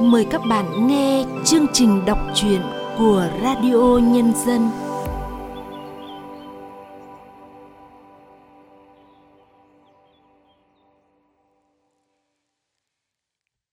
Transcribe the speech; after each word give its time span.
mời 0.00 0.26
các 0.30 0.40
bạn 0.48 0.86
nghe 0.86 1.24
chương 1.44 1.66
trình 1.72 2.04
đọc 2.04 2.18
truyện 2.34 2.60
của 2.98 3.30
Radio 3.42 3.98
Nhân 3.98 4.32
dân. 4.46 4.70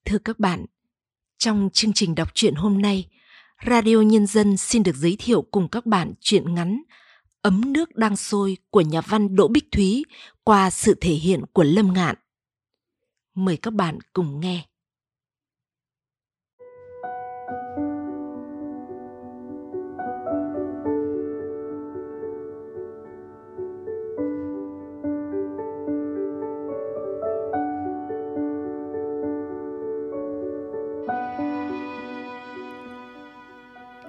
Thưa 0.05 0.17
các 0.17 0.39
bạn, 0.39 0.65
trong 1.37 1.69
chương 1.73 1.93
trình 1.93 2.15
đọc 2.15 2.27
truyện 2.33 2.55
hôm 2.55 2.81
nay, 2.81 3.09
Radio 3.65 4.01
Nhân 4.01 4.27
dân 4.27 4.57
xin 4.57 4.83
được 4.83 4.95
giới 4.95 5.15
thiệu 5.19 5.41
cùng 5.51 5.67
các 5.69 5.85
bạn 5.85 6.13
truyện 6.19 6.55
ngắn 6.55 6.81
Ấm 7.41 7.73
nước 7.73 7.95
đang 7.95 8.15
sôi 8.15 8.57
của 8.69 8.81
nhà 8.81 9.01
văn 9.01 9.35
Đỗ 9.35 9.47
Bích 9.47 9.71
Thúy 9.71 10.05
qua 10.43 10.69
sự 10.69 10.97
thể 11.01 11.13
hiện 11.13 11.41
của 11.53 11.63
Lâm 11.63 11.93
Ngạn. 11.93 12.15
Mời 13.35 13.57
các 13.57 13.73
bạn 13.73 13.97
cùng 14.13 14.39
nghe. 14.39 14.65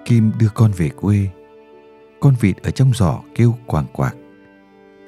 Kim 0.08 0.32
đưa 0.38 0.48
con 0.54 0.72
về 0.76 0.88
quê. 0.88 1.28
Con 2.20 2.34
vịt 2.40 2.56
ở 2.56 2.70
trong 2.70 2.92
giỏ 2.94 3.22
kêu 3.34 3.54
quàng 3.66 3.86
quạc. 3.92 4.16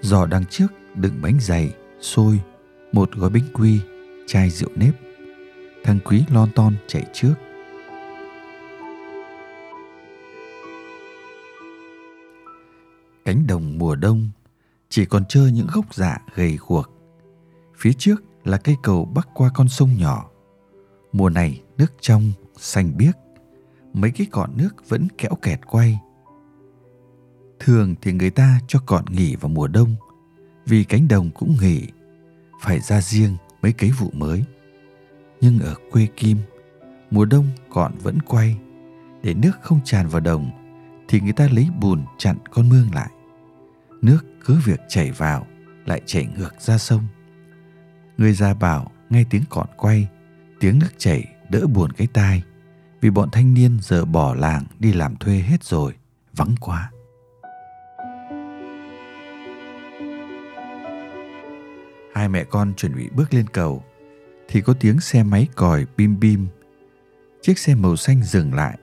Giỏ 0.00 0.26
đằng 0.26 0.45
trước 0.50 0.66
đựng 0.95 1.23
bánh 1.23 1.38
dày, 1.40 1.74
xôi, 2.00 2.40
một 2.92 3.12
gói 3.12 3.30
bánh 3.30 3.42
quy, 3.54 3.80
chai 4.26 4.50
rượu 4.50 4.70
nếp. 4.74 4.95
Thằng 5.84 5.98
Quý 6.04 6.24
lon 6.28 6.48
ton 6.54 6.74
chạy 6.86 7.04
trước. 7.12 7.34
Cánh 13.24 13.46
đồng 13.46 13.79
mùa 13.79 13.96
đông 13.96 14.30
chỉ 14.88 15.04
còn 15.04 15.24
trơ 15.24 15.46
những 15.46 15.66
gốc 15.73 15.95
dạ 15.95 16.18
gầy 16.35 16.59
guộc. 16.66 16.90
Phía 17.76 17.92
trước 17.92 18.23
là 18.45 18.57
cây 18.57 18.76
cầu 18.82 19.04
bắc 19.04 19.29
qua 19.35 19.51
con 19.54 19.68
sông 19.68 19.90
nhỏ. 19.98 20.30
Mùa 21.12 21.29
này 21.29 21.62
nước 21.79 21.92
trong, 22.01 22.32
xanh 22.57 22.96
biếc 22.96 23.14
mấy 23.93 24.10
cái 24.10 24.27
cọn 24.30 24.51
nước 24.57 24.88
vẫn 24.88 25.09
kéo 25.19 25.35
kẹt 25.43 25.60
quay. 25.66 26.01
Thường 27.59 27.95
thì 28.01 28.13
người 28.13 28.30
ta 28.30 28.60
cho 28.69 28.79
cọn 28.87 29.05
nghỉ 29.10 29.37
vào 29.37 29.49
mùa 29.49 29.69
đông 29.69 29.95
vì 30.66 30.85
cánh 30.85 31.09
đồng 31.09 31.30
cũng 31.30 31.57
nghỉ, 31.60 31.87
phải 32.60 32.80
ra 32.80 33.01
riêng 33.01 33.37
mấy 33.63 33.73
cấy 33.73 33.91
vụ 33.91 34.10
mới. 34.13 34.45
Nhưng 35.41 35.59
ở 35.59 35.74
quê 35.91 36.07
Kim, 36.16 36.38
mùa 37.10 37.24
đông 37.24 37.47
cọn 37.71 37.93
vẫn 38.02 38.23
quay, 38.23 38.57
để 39.23 39.35
nước 39.35 39.59
không 39.63 39.80
tràn 39.85 40.09
vào 40.09 40.21
đồng 40.21 40.51
thì 41.09 41.21
người 41.21 41.32
ta 41.32 41.49
lấy 41.52 41.69
bùn 41.80 42.04
chặn 42.19 42.37
con 42.51 42.69
mương 42.69 42.95
lại. 42.95 43.10
Nước 44.02 44.19
cứ 44.45 44.59
việc 44.65 44.80
chảy 44.88 45.10
vào 45.10 45.47
lại 45.87 46.02
chảy 46.07 46.29
ngược 46.37 46.60
ra 46.60 46.79
sông. 46.79 47.02
Người 48.19 48.32
già 48.32 48.54
bảo 48.54 48.91
nghe 49.10 49.25
tiếng 49.30 49.43
cọn 49.51 49.66
quay, 49.77 50.09
tiếng 50.60 50.79
nước 50.79 50.91
chảy 50.99 51.25
đỡ 51.49 51.66
buồn 51.66 51.93
cái 51.93 52.07
tai 52.07 52.43
vì 53.01 53.10
bọn 53.10 53.30
thanh 53.30 53.54
niên 53.54 53.79
giờ 53.82 54.04
bỏ 54.04 54.34
làng 54.34 54.65
đi 54.79 54.93
làm 54.93 55.16
thuê 55.16 55.34
hết 55.34 55.65
rồi, 55.65 55.95
vắng 56.32 56.54
quá. 56.60 56.90
Hai 62.15 62.29
mẹ 62.29 62.45
con 62.45 62.74
chuẩn 62.76 62.96
bị 62.96 63.09
bước 63.09 63.34
lên 63.34 63.46
cầu 63.46 63.84
thì 64.48 64.60
có 64.60 64.75
tiếng 64.81 65.00
xe 65.00 65.22
máy 65.22 65.48
còi 65.56 65.87
bim 65.97 66.20
bim. 66.20 66.48
Chiếc 67.42 67.59
xe 67.59 67.75
màu 67.75 67.97
xanh 67.97 68.22
dừng 68.22 68.54
lại. 68.54 68.78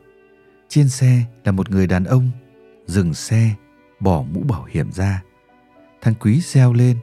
Trên 0.69 0.89
xe 0.89 1.23
là 1.43 1.51
một 1.51 1.69
người 1.69 1.87
đàn 1.87 2.03
ông 2.03 2.29
dừng 2.85 3.13
xe, 3.13 3.55
bỏ 3.99 4.23
mũ 4.33 4.41
bảo 4.41 4.63
hiểm 4.63 4.91
ra. 4.91 5.23
Thằng 6.01 6.13
Quý 6.19 6.41
reo 6.41 6.73
lên. 6.73 6.97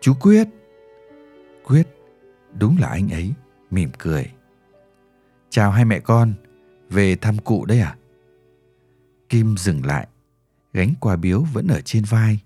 Chú 0.00 0.14
Quyết! 0.20 0.48
Quyết, 1.64 1.88
đúng 2.58 2.78
là 2.78 2.88
anh 2.88 3.08
ấy, 3.08 3.32
mỉm 3.70 3.90
cười. 3.98 4.30
Chào 5.50 5.70
hai 5.70 5.84
mẹ 5.84 6.00
con, 6.00 6.34
về 6.90 7.16
thăm 7.16 7.38
cụ 7.38 7.64
đấy 7.64 7.80
à? 7.80 7.96
Kim 9.28 9.56
dừng 9.56 9.86
lại, 9.86 10.08
gánh 10.72 10.94
quà 11.00 11.16
biếu 11.16 11.44
vẫn 11.52 11.66
ở 11.68 11.80
trên 11.80 12.04
vai. 12.04 12.40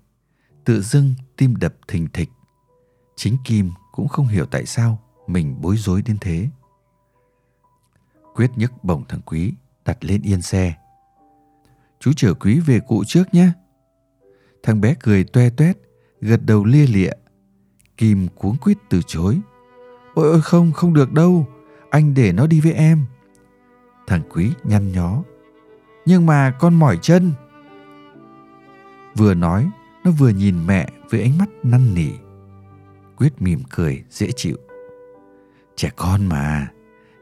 Tự 0.65 0.81
dưng 0.81 1.15
tim 1.37 1.55
đập 1.55 1.73
thình 1.87 2.07
thịch. 2.13 2.29
Chính 3.15 3.37
Kim 3.45 3.71
cũng 3.91 4.07
không 4.07 4.27
hiểu 4.27 4.45
tại 4.45 4.65
sao 4.65 4.99
mình 5.27 5.55
bối 5.61 5.77
rối 5.77 6.01
đến 6.01 6.17
thế. 6.21 6.49
Quyết 8.35 8.51
nhấc 8.55 8.83
bổng 8.83 9.03
thằng 9.09 9.21
Quý 9.25 9.53
đặt 9.85 9.97
lên 10.01 10.21
yên 10.21 10.41
xe. 10.41 10.73
Chú 11.99 12.11
chở 12.15 12.33
Quý 12.33 12.59
về 12.59 12.79
cụ 12.87 13.03
trước 13.07 13.33
nhé. 13.33 13.49
Thằng 14.63 14.81
bé 14.81 14.95
cười 14.99 15.23
toe 15.23 15.49
toét, 15.49 15.77
gật 16.21 16.45
đầu 16.45 16.65
lia 16.65 16.87
lịa. 16.87 17.11
Kim 17.97 18.27
cuống 18.27 18.57
quýt 18.57 18.77
từ 18.89 19.01
chối. 19.07 19.39
Ôi 20.13 20.31
ôi 20.31 20.41
không, 20.41 20.71
không 20.71 20.93
được 20.93 21.11
đâu 21.11 21.47
anh 21.93 22.13
để 22.13 22.31
nó 22.31 22.47
đi 22.47 22.61
với 22.61 22.73
em. 22.73 23.05
Thằng 24.07 24.21
quý 24.29 24.51
nhăn 24.63 24.91
nhó. 24.91 25.23
Nhưng 26.05 26.25
mà 26.25 26.51
con 26.59 26.73
mỏi 26.73 26.99
chân. 27.01 27.31
Vừa 29.15 29.33
nói, 29.33 29.69
nó 30.03 30.11
vừa 30.11 30.29
nhìn 30.29 30.67
mẹ 30.67 30.89
với 31.09 31.21
ánh 31.21 31.37
mắt 31.37 31.49
năn 31.63 31.93
nỉ. 31.95 32.09
Quyết 33.17 33.41
mỉm 33.41 33.59
cười, 33.69 34.03
dễ 34.09 34.31
chịu. 34.35 34.57
Trẻ 35.75 35.89
con 35.95 36.25
mà, 36.25 36.67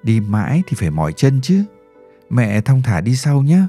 đi 0.04 0.20
mãi 0.20 0.64
thì 0.68 0.76
phải 0.80 0.92
mỏi 0.92 1.14
chân 1.14 1.40
chứ. 1.42 1.64
Mẹ 2.30 2.62
thong 2.62 2.82
thả 2.82 3.02
đi 3.02 3.16
sau 3.16 3.42
nhé 3.42 3.62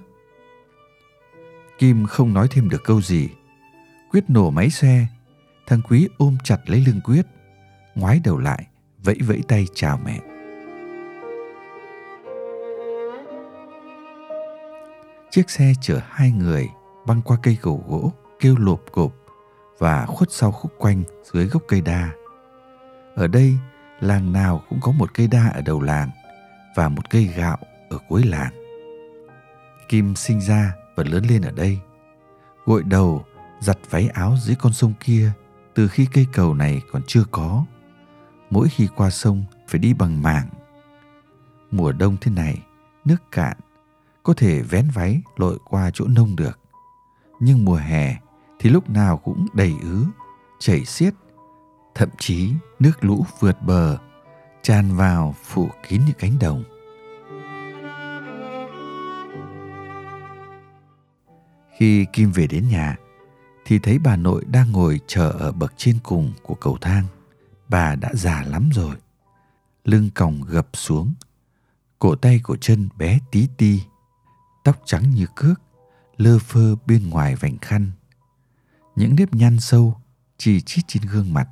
kim 1.82 2.06
không 2.06 2.34
nói 2.34 2.48
thêm 2.50 2.68
được 2.68 2.84
câu 2.84 3.00
gì. 3.00 3.28
Quyết 4.10 4.24
nổ 4.28 4.50
máy 4.50 4.70
xe. 4.70 5.06
Thằng 5.66 5.80
quý 5.88 6.08
ôm 6.18 6.36
chặt 6.44 6.56
lấy 6.66 6.84
lưng 6.86 7.00
quyết. 7.04 7.26
Ngoái 7.94 8.20
đầu 8.24 8.38
lại, 8.38 8.66
vẫy 8.98 9.18
vẫy 9.26 9.42
tay 9.48 9.66
chào 9.74 10.00
mẹ. 10.04 10.31
Chiếc 15.32 15.50
xe 15.50 15.72
chở 15.80 16.00
hai 16.10 16.30
người 16.30 16.68
băng 17.06 17.22
qua 17.22 17.36
cây 17.42 17.58
cầu 17.62 17.84
gỗ 17.88 18.12
kêu 18.40 18.56
lộp 18.58 18.80
cộp 18.92 19.12
và 19.78 20.06
khuất 20.06 20.32
sau 20.32 20.52
khúc 20.52 20.72
quanh 20.78 21.02
dưới 21.32 21.46
gốc 21.46 21.62
cây 21.68 21.80
đa. 21.80 22.10
Ở 23.14 23.26
đây, 23.26 23.54
làng 24.00 24.32
nào 24.32 24.62
cũng 24.68 24.78
có 24.82 24.92
một 24.92 25.14
cây 25.14 25.26
đa 25.26 25.48
ở 25.48 25.62
đầu 25.62 25.80
làng 25.82 26.10
và 26.76 26.88
một 26.88 27.10
cây 27.10 27.24
gạo 27.24 27.58
ở 27.90 27.98
cuối 28.08 28.22
làng. 28.22 28.52
Kim 29.88 30.14
sinh 30.14 30.40
ra 30.40 30.74
và 30.96 31.04
lớn 31.04 31.24
lên 31.28 31.42
ở 31.42 31.50
đây. 31.50 31.78
Gội 32.64 32.82
đầu, 32.82 33.24
giặt 33.60 33.78
váy 33.90 34.08
áo 34.08 34.36
dưới 34.40 34.56
con 34.56 34.72
sông 34.72 34.92
kia 35.00 35.30
từ 35.74 35.88
khi 35.88 36.06
cây 36.12 36.26
cầu 36.32 36.54
này 36.54 36.82
còn 36.92 37.02
chưa 37.06 37.24
có. 37.30 37.64
Mỗi 38.50 38.68
khi 38.68 38.88
qua 38.96 39.10
sông 39.10 39.44
phải 39.68 39.78
đi 39.78 39.94
bằng 39.94 40.22
mảng. 40.22 40.48
Mùa 41.70 41.92
đông 41.92 42.16
thế 42.20 42.30
này, 42.30 42.58
nước 43.04 43.22
cạn 43.30 43.56
có 44.22 44.34
thể 44.34 44.62
vén 44.62 44.90
váy 44.94 45.22
lội 45.36 45.58
qua 45.64 45.90
chỗ 45.94 46.04
nông 46.08 46.36
được. 46.36 46.58
Nhưng 47.40 47.64
mùa 47.64 47.76
hè 47.76 48.16
thì 48.58 48.70
lúc 48.70 48.90
nào 48.90 49.16
cũng 49.16 49.46
đầy 49.54 49.74
ứ, 49.82 50.04
chảy 50.58 50.84
xiết, 50.84 51.14
thậm 51.94 52.08
chí 52.18 52.52
nước 52.78 53.04
lũ 53.04 53.26
vượt 53.40 53.62
bờ, 53.62 53.98
tràn 54.62 54.96
vào 54.96 55.34
phủ 55.44 55.70
kín 55.88 56.02
những 56.06 56.16
cánh 56.18 56.38
đồng. 56.38 56.64
Khi 61.78 62.06
Kim 62.12 62.32
về 62.32 62.46
đến 62.46 62.68
nhà, 62.68 62.96
thì 63.64 63.78
thấy 63.78 63.98
bà 63.98 64.16
nội 64.16 64.44
đang 64.48 64.72
ngồi 64.72 65.00
chờ 65.06 65.30
ở 65.30 65.52
bậc 65.52 65.72
trên 65.76 65.98
cùng 66.02 66.32
của 66.42 66.54
cầu 66.54 66.78
thang. 66.80 67.04
Bà 67.68 67.94
đã 67.94 68.10
già 68.14 68.42
lắm 68.42 68.70
rồi. 68.74 68.96
Lưng 69.84 70.10
còng 70.14 70.42
gập 70.48 70.68
xuống, 70.72 71.14
cổ 71.98 72.14
tay 72.14 72.40
cổ 72.42 72.56
chân 72.60 72.88
bé 72.98 73.18
tí 73.30 73.48
ti 73.56 73.82
tóc 74.64 74.82
trắng 74.84 75.10
như 75.10 75.26
cước, 75.34 75.60
lơ 76.16 76.38
phơ 76.38 76.76
bên 76.86 77.10
ngoài 77.10 77.36
vành 77.36 77.58
khăn. 77.58 77.90
Những 78.96 79.16
nếp 79.16 79.34
nhăn 79.34 79.60
sâu 79.60 80.00
chỉ 80.38 80.60
chít 80.60 80.84
trên 80.88 81.02
gương 81.02 81.34
mặt, 81.34 81.48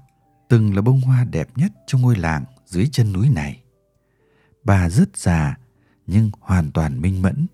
từng 0.48 0.74
là 0.74 0.82
bông 0.82 1.00
hoa 1.00 1.24
đẹp 1.24 1.48
nhất 1.56 1.72
trong 1.86 2.00
ngôi 2.00 2.16
làng 2.16 2.44
dưới 2.66 2.88
chân 2.92 3.12
núi 3.12 3.28
này. 3.28 3.62
Bà 4.64 4.90
rất 4.90 5.16
già 5.16 5.56
nhưng 6.06 6.30
hoàn 6.40 6.70
toàn 6.70 7.00
minh 7.00 7.22
mẫn, 7.22 7.46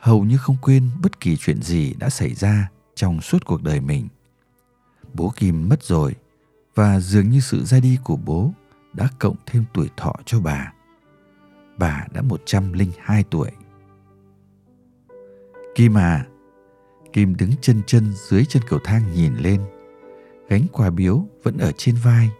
hầu 0.00 0.24
như 0.24 0.38
không 0.38 0.56
quên 0.62 0.90
bất 1.02 1.20
kỳ 1.20 1.36
chuyện 1.36 1.62
gì 1.62 1.94
đã 1.94 2.10
xảy 2.10 2.34
ra 2.34 2.70
trong 2.94 3.20
suốt 3.20 3.44
cuộc 3.44 3.62
đời 3.62 3.80
mình. 3.80 4.08
Bố 5.14 5.32
Kim 5.36 5.68
mất 5.68 5.82
rồi 5.82 6.14
và 6.74 7.00
dường 7.00 7.30
như 7.30 7.40
sự 7.40 7.64
ra 7.64 7.80
đi 7.80 7.98
của 8.04 8.16
bố 8.16 8.52
đã 8.92 9.08
cộng 9.18 9.36
thêm 9.46 9.64
tuổi 9.74 9.88
thọ 9.96 10.12
cho 10.26 10.40
bà. 10.40 10.72
Bà 11.78 12.06
đã 12.12 12.22
102 12.22 13.24
tuổi. 13.30 13.50
Kim 15.80 15.98
à! 15.98 16.26
Kim 17.12 17.36
đứng 17.36 17.50
chân 17.60 17.82
chân 17.86 18.12
dưới 18.14 18.44
chân 18.44 18.62
cầu 18.68 18.78
thang 18.84 19.12
nhìn 19.12 19.34
lên. 19.36 19.62
Gánh 20.48 20.66
quà 20.72 20.90
biếu 20.90 21.24
vẫn 21.42 21.58
ở 21.58 21.72
trên 21.76 21.94
vai. 22.04 22.30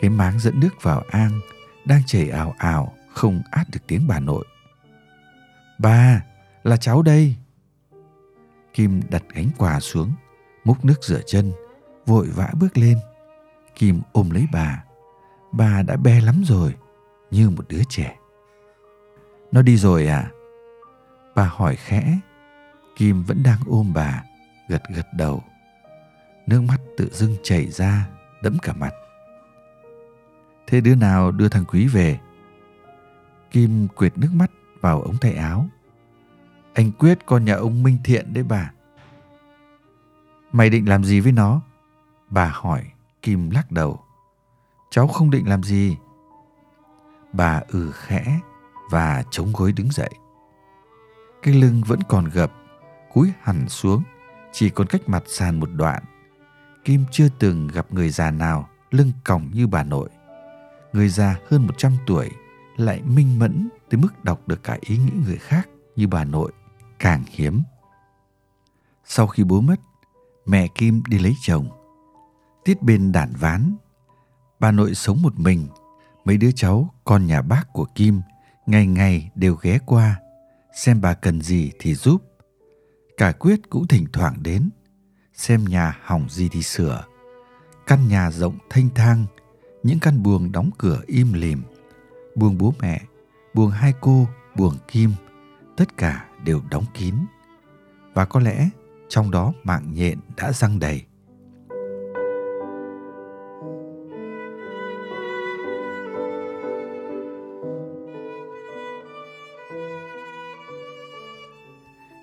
Cái 0.00 0.10
máng 0.10 0.38
dẫn 0.38 0.60
nước 0.60 0.82
vào 0.82 1.02
ang 1.10 1.40
đang 1.84 2.02
chảy 2.06 2.28
ào 2.28 2.54
ào 2.58 2.94
không 3.14 3.42
át 3.50 3.66
được 3.72 3.80
tiếng 3.86 4.06
bà 4.08 4.20
nội. 4.20 4.44
Bà, 5.78 6.24
là 6.62 6.76
cháu 6.76 7.02
đây. 7.02 7.36
Kim 8.74 9.00
đặt 9.10 9.22
gánh 9.34 9.48
quà 9.58 9.80
xuống, 9.80 10.12
múc 10.64 10.84
nước 10.84 11.04
rửa 11.04 11.20
chân, 11.26 11.52
vội 12.06 12.26
vã 12.26 12.48
bước 12.60 12.78
lên. 12.78 12.98
Kim 13.74 14.00
ôm 14.12 14.30
lấy 14.30 14.46
bà. 14.52 14.84
Bà 15.52 15.82
đã 15.82 15.96
be 15.96 16.20
lắm 16.20 16.42
rồi, 16.44 16.74
như 17.30 17.50
một 17.50 17.64
đứa 17.68 17.82
trẻ. 17.88 18.16
Nó 19.52 19.62
đi 19.62 19.76
rồi 19.76 20.06
à? 20.06 20.30
Bà 21.34 21.44
hỏi 21.44 21.76
khẽ. 21.76 22.20
Kim 23.00 23.22
vẫn 23.22 23.42
đang 23.42 23.58
ôm 23.66 23.92
bà, 23.94 24.24
gật 24.68 24.82
gật 24.94 25.06
đầu. 25.12 25.42
Nước 26.46 26.60
mắt 26.60 26.80
tự 26.96 27.10
dưng 27.12 27.36
chảy 27.42 27.66
ra, 27.66 28.08
đẫm 28.42 28.58
cả 28.62 28.72
mặt. 28.72 28.90
Thế 30.66 30.80
đứa 30.80 30.94
nào 30.94 31.30
đưa 31.30 31.48
thằng 31.48 31.64
Quý 31.64 31.86
về? 31.86 32.20
Kim 33.50 33.88
quệt 33.88 34.18
nước 34.18 34.28
mắt 34.34 34.50
vào 34.80 35.02
ống 35.02 35.16
tay 35.20 35.32
áo. 35.32 35.66
Anh 36.74 36.92
Quyết 36.92 37.18
con 37.26 37.44
nhà 37.44 37.54
ông 37.54 37.82
Minh 37.82 37.98
Thiện 38.04 38.34
đấy 38.34 38.44
bà. 38.44 38.72
Mày 40.52 40.70
định 40.70 40.88
làm 40.88 41.04
gì 41.04 41.20
với 41.20 41.32
nó? 41.32 41.60
Bà 42.30 42.48
hỏi, 42.54 42.84
Kim 43.22 43.50
lắc 43.50 43.72
đầu. 43.72 44.00
Cháu 44.90 45.08
không 45.08 45.30
định 45.30 45.48
làm 45.48 45.62
gì. 45.62 45.96
Bà 47.32 47.62
ừ 47.68 47.92
khẽ 47.94 48.40
và 48.90 49.24
chống 49.30 49.52
gối 49.52 49.72
đứng 49.72 49.90
dậy. 49.90 50.10
Cái 51.42 51.54
lưng 51.54 51.82
vẫn 51.86 52.00
còn 52.08 52.24
gập, 52.24 52.52
cúi 53.12 53.32
hẳn 53.42 53.68
xuống, 53.68 54.02
chỉ 54.52 54.70
còn 54.70 54.86
cách 54.86 55.00
mặt 55.06 55.22
sàn 55.26 55.60
một 55.60 55.68
đoạn. 55.72 56.04
Kim 56.84 57.04
chưa 57.10 57.28
từng 57.38 57.68
gặp 57.68 57.86
người 57.90 58.10
già 58.10 58.30
nào 58.30 58.68
lưng 58.90 59.12
còng 59.24 59.50
như 59.52 59.66
bà 59.66 59.84
nội. 59.84 60.08
Người 60.92 61.08
già 61.08 61.36
hơn 61.48 61.66
100 61.66 61.92
tuổi 62.06 62.30
lại 62.76 63.02
minh 63.02 63.38
mẫn 63.38 63.68
tới 63.90 64.00
mức 64.00 64.24
đọc 64.24 64.48
được 64.48 64.62
cả 64.62 64.78
ý 64.80 64.96
nghĩ 64.98 65.12
người 65.26 65.36
khác 65.36 65.68
như 65.96 66.08
bà 66.08 66.24
nội 66.24 66.52
càng 66.98 67.24
hiếm. 67.30 67.62
Sau 69.04 69.26
khi 69.26 69.44
bố 69.44 69.60
mất, 69.60 69.80
mẹ 70.46 70.66
Kim 70.74 71.02
đi 71.08 71.18
lấy 71.18 71.34
chồng. 71.42 71.68
Tiết 72.64 72.82
bên 72.82 73.12
đản 73.12 73.32
ván, 73.34 73.76
bà 74.60 74.70
nội 74.70 74.94
sống 74.94 75.22
một 75.22 75.38
mình, 75.38 75.68
mấy 76.24 76.36
đứa 76.36 76.50
cháu 76.52 76.94
con 77.04 77.26
nhà 77.26 77.42
bác 77.42 77.72
của 77.72 77.84
Kim 77.84 78.20
ngày 78.66 78.86
ngày 78.86 79.30
đều 79.34 79.54
ghé 79.54 79.78
qua, 79.86 80.20
xem 80.74 81.00
bà 81.00 81.14
cần 81.14 81.42
gì 81.42 81.72
thì 81.78 81.94
giúp. 81.94 82.29
Cả 83.20 83.32
Quyết 83.32 83.70
cũng 83.70 83.86
thỉnh 83.86 84.06
thoảng 84.12 84.34
đến, 84.42 84.70
xem 85.34 85.64
nhà 85.64 85.98
hỏng 86.02 86.28
gì 86.30 86.48
thì 86.48 86.62
sửa. 86.62 87.04
Căn 87.86 88.08
nhà 88.08 88.30
rộng 88.30 88.58
thanh 88.70 88.88
thang, 88.94 89.26
những 89.82 89.98
căn 90.00 90.22
buồng 90.22 90.52
đóng 90.52 90.70
cửa 90.78 91.00
im 91.06 91.32
lìm. 91.32 91.62
Buồng 92.34 92.58
bố 92.58 92.74
mẹ, 92.80 93.02
buồng 93.54 93.70
hai 93.70 93.94
cô, 94.00 94.28
buồng 94.56 94.76
Kim, 94.88 95.12
tất 95.76 95.96
cả 95.96 96.28
đều 96.44 96.62
đóng 96.70 96.84
kín. 96.94 97.14
Và 98.14 98.24
có 98.24 98.40
lẽ 98.40 98.68
trong 99.08 99.30
đó 99.30 99.52
mạng 99.64 99.94
nhện 99.94 100.18
đã 100.36 100.52
răng 100.52 100.78
đầy. 100.78 101.04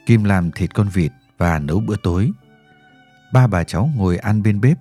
Kim 0.07 0.23
làm 0.23 0.51
thịt 0.51 0.73
con 0.73 0.89
vịt 0.89 1.11
và 1.37 1.59
nấu 1.59 1.79
bữa 1.79 1.95
tối. 2.03 2.31
Ba 3.33 3.47
bà 3.47 3.63
cháu 3.63 3.89
ngồi 3.95 4.17
ăn 4.17 4.43
bên 4.43 4.61
bếp, 4.61 4.77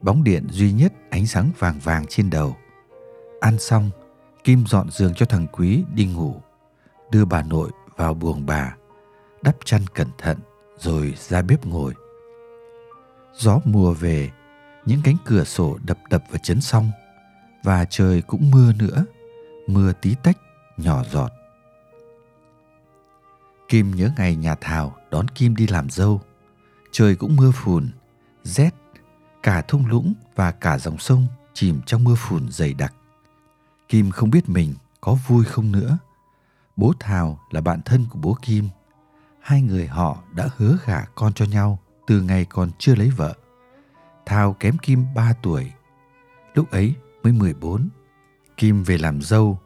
bóng 0.00 0.24
điện 0.24 0.46
duy 0.50 0.72
nhất 0.72 0.92
ánh 1.10 1.26
sáng 1.26 1.50
vàng 1.58 1.78
vàng 1.78 2.04
trên 2.08 2.30
đầu. 2.30 2.56
Ăn 3.40 3.58
xong, 3.58 3.90
Kim 4.44 4.66
dọn 4.66 4.90
giường 4.90 5.14
cho 5.14 5.26
thằng 5.26 5.46
Quý 5.52 5.84
đi 5.94 6.06
ngủ, 6.06 6.40
đưa 7.10 7.24
bà 7.24 7.42
nội 7.42 7.70
vào 7.96 8.14
buồng 8.14 8.46
bà, 8.46 8.76
đắp 9.42 9.56
chăn 9.64 9.82
cẩn 9.94 10.08
thận 10.18 10.38
rồi 10.78 11.14
ra 11.18 11.42
bếp 11.42 11.66
ngồi. 11.66 11.94
Gió 13.34 13.60
mùa 13.64 13.92
về, 13.92 14.30
những 14.86 15.00
cánh 15.04 15.16
cửa 15.24 15.44
sổ 15.44 15.78
đập 15.84 15.98
đập 16.10 16.22
và 16.30 16.38
chấn 16.38 16.60
xong 16.60 16.90
và 17.64 17.84
trời 17.84 18.22
cũng 18.22 18.50
mưa 18.50 18.72
nữa, 18.72 19.04
mưa 19.66 19.92
tí 19.92 20.14
tách, 20.22 20.38
nhỏ 20.76 21.04
giọt. 21.10 21.37
Kim 23.68 23.90
nhớ 23.90 24.10
ngày 24.16 24.36
nhà 24.36 24.54
Thảo 24.60 24.96
đón 25.10 25.28
Kim 25.28 25.56
đi 25.56 25.66
làm 25.66 25.90
dâu. 25.90 26.20
Trời 26.90 27.16
cũng 27.16 27.36
mưa 27.36 27.50
phùn, 27.54 27.90
rét, 28.42 28.74
cả 29.42 29.62
thung 29.62 29.86
lũng 29.86 30.14
và 30.34 30.52
cả 30.52 30.78
dòng 30.78 30.98
sông 30.98 31.26
chìm 31.54 31.80
trong 31.86 32.04
mưa 32.04 32.14
phùn 32.18 32.48
dày 32.50 32.74
đặc. 32.74 32.94
Kim 33.88 34.10
không 34.10 34.30
biết 34.30 34.48
mình 34.48 34.74
có 35.00 35.16
vui 35.26 35.44
không 35.44 35.72
nữa. 35.72 35.98
Bố 36.76 36.92
Thảo 37.00 37.40
là 37.50 37.60
bạn 37.60 37.82
thân 37.82 38.06
của 38.10 38.18
bố 38.18 38.36
Kim. 38.42 38.68
Hai 39.40 39.62
người 39.62 39.86
họ 39.86 40.18
đã 40.32 40.48
hứa 40.56 40.78
gả 40.86 41.04
con 41.14 41.32
cho 41.32 41.44
nhau 41.44 41.78
từ 42.06 42.22
ngày 42.22 42.44
còn 42.44 42.70
chưa 42.78 42.94
lấy 42.94 43.10
vợ. 43.10 43.34
Thảo 44.26 44.56
kém 44.60 44.78
Kim 44.78 45.04
3 45.14 45.32
tuổi. 45.42 45.72
Lúc 46.54 46.70
ấy 46.70 46.94
mới 47.22 47.32
14. 47.32 47.88
Kim 48.56 48.82
về 48.82 48.98
làm 48.98 49.22
dâu 49.22 49.58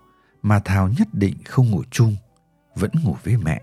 mà 0.43 0.59
Thảo 0.59 0.89
nhất 0.99 1.09
định 1.13 1.35
không 1.45 1.71
ngủ 1.71 1.83
chung, 1.91 2.17
vẫn 2.75 2.91
ngủ 3.05 3.17
với 3.25 3.37
mẹ. 3.37 3.63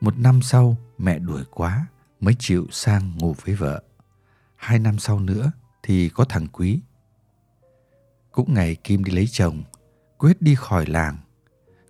Một 0.00 0.18
năm 0.18 0.42
sau 0.42 0.76
mẹ 0.98 1.18
đuổi 1.18 1.42
quá 1.50 1.86
mới 2.20 2.34
chịu 2.38 2.66
sang 2.70 3.18
ngủ 3.18 3.34
với 3.44 3.54
vợ. 3.54 3.82
Hai 4.56 4.78
năm 4.78 4.98
sau 4.98 5.20
nữa 5.20 5.52
thì 5.82 6.08
có 6.08 6.24
thằng 6.24 6.46
Quý. 6.46 6.80
Cũng 8.32 8.54
ngày 8.54 8.76
Kim 8.84 9.04
đi 9.04 9.12
lấy 9.12 9.26
chồng, 9.26 9.62
Quyết 10.18 10.42
đi 10.42 10.54
khỏi 10.54 10.86
làng. 10.86 11.16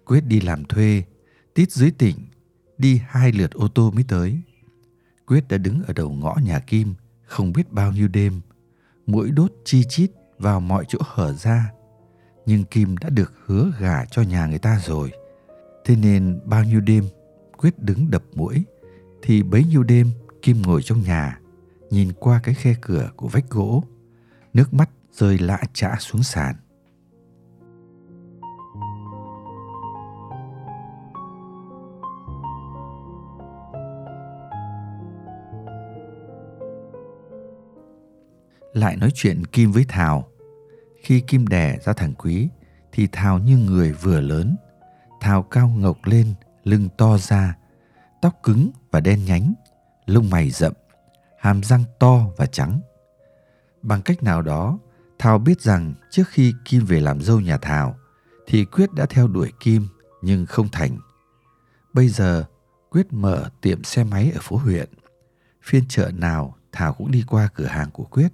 Quyết 0.07 0.21
đi 0.27 0.41
làm 0.41 0.65
thuê, 0.65 1.03
tít 1.55 1.73
dưới 1.73 1.91
tỉnh, 1.91 2.17
đi 2.79 3.01
hai 3.09 3.33
lượt 3.33 3.51
ô 3.53 3.69
tô 3.69 3.91
mới 3.91 4.05
tới. 4.09 4.41
Quyết 5.27 5.49
đã 5.49 5.59
đứng 5.59 5.83
ở 5.83 5.93
đầu 5.93 6.11
ngõ 6.11 6.37
nhà 6.43 6.59
Kim 6.59 6.95
không 7.25 7.53
biết 7.53 7.73
bao 7.73 7.93
nhiêu 7.93 8.09
đêm, 8.09 8.41
mũi 9.07 9.31
đốt 9.31 9.53
chi 9.65 9.85
chít 9.89 10.11
vào 10.39 10.61
mọi 10.61 10.85
chỗ 10.89 10.99
hở 11.03 11.33
ra. 11.33 11.71
Nhưng 12.47 12.65
Kim 12.65 12.97
đã 12.97 13.09
được 13.09 13.33
hứa 13.47 13.73
gả 13.79 14.05
cho 14.05 14.23
nhà 14.23 14.47
người 14.47 14.59
ta 14.59 14.81
rồi. 14.85 15.13
Thế 15.85 15.97
nên 15.97 16.41
bao 16.45 16.65
nhiêu 16.65 16.81
đêm 16.81 17.05
quyết 17.63 17.79
đứng 17.79 18.11
đập 18.11 18.23
mũi, 18.35 18.65
thì 19.23 19.43
bấy 19.43 19.65
nhiêu 19.65 19.83
đêm 19.83 20.11
kim 20.43 20.63
ngồi 20.63 20.83
trong 20.83 21.03
nhà, 21.03 21.41
nhìn 21.91 22.13
qua 22.13 22.41
cái 22.43 22.55
khe 22.55 22.75
cửa 22.81 23.11
của 23.17 23.29
vách 23.29 23.51
gỗ, 23.51 23.85
nước 24.55 24.75
mắt 24.75 24.91
rơi 25.13 25.39
lã 25.39 25.59
chã 25.73 25.97
xuống 25.99 26.23
sàn 26.23 26.55
lại 38.73 38.97
nói 38.97 39.11
chuyện 39.15 39.47
Kim 39.47 39.73
với 39.73 39.85
Thảo. 39.89 40.29
Khi 41.03 41.21
Kim 41.21 41.47
đẻ 41.47 41.79
ra 41.85 41.93
thằng 41.93 42.13
Quý, 42.15 42.49
thì 42.93 43.09
Thảo 43.13 43.39
như 43.39 43.57
người 43.57 43.93
vừa 43.93 44.21
lớn. 44.21 44.57
Thảo 45.21 45.43
cao 45.43 45.69
ngọc 45.69 45.99
lên 46.05 46.35
lưng 46.65 46.89
to 46.99 47.19
ra, 47.19 47.57
tóc 48.23 48.35
cứng 48.43 48.71
và 48.91 49.01
đen 49.01 49.25
nhánh, 49.25 49.55
lông 50.07 50.31
mày 50.31 50.51
rậm, 50.51 50.73
hàm 51.39 51.63
răng 51.63 51.85
to 51.99 52.27
và 52.37 52.47
trắng. 52.47 52.81
Bằng 53.83 54.03
cách 54.03 54.23
nào 54.23 54.43
đó, 54.43 54.79
Thảo 55.19 55.39
biết 55.39 55.61
rằng 55.61 55.95
trước 56.11 56.29
khi 56.29 56.55
Kim 56.65 56.85
về 56.85 57.01
làm 57.01 57.21
dâu 57.21 57.41
nhà 57.41 57.59
Thảo, 57.59 57.97
thì 58.47 58.65
Quyết 58.65 58.93
đã 58.93 59.07
theo 59.07 59.29
đuổi 59.29 59.53
Kim 59.61 59.87
nhưng 60.23 60.47
không 60.47 60.69
thành. 60.69 60.99
Bây 61.93 62.09
giờ, 62.09 62.45
Quyết 62.91 63.13
mở 63.13 63.51
tiệm 63.61 63.85
xe 63.85 64.05
máy 64.05 64.33
ở 64.35 64.41
phố 64.43 64.57
huyện. 64.57 64.89
Phiên 65.63 65.85
chợ 65.89 66.11
nào 66.15 66.57
Thảo 66.73 66.95
cũng 66.95 67.11
đi 67.11 67.25
qua 67.27 67.49
cửa 67.55 67.67
hàng 67.67 67.91
của 67.91 68.05
Quyết. 68.05 68.29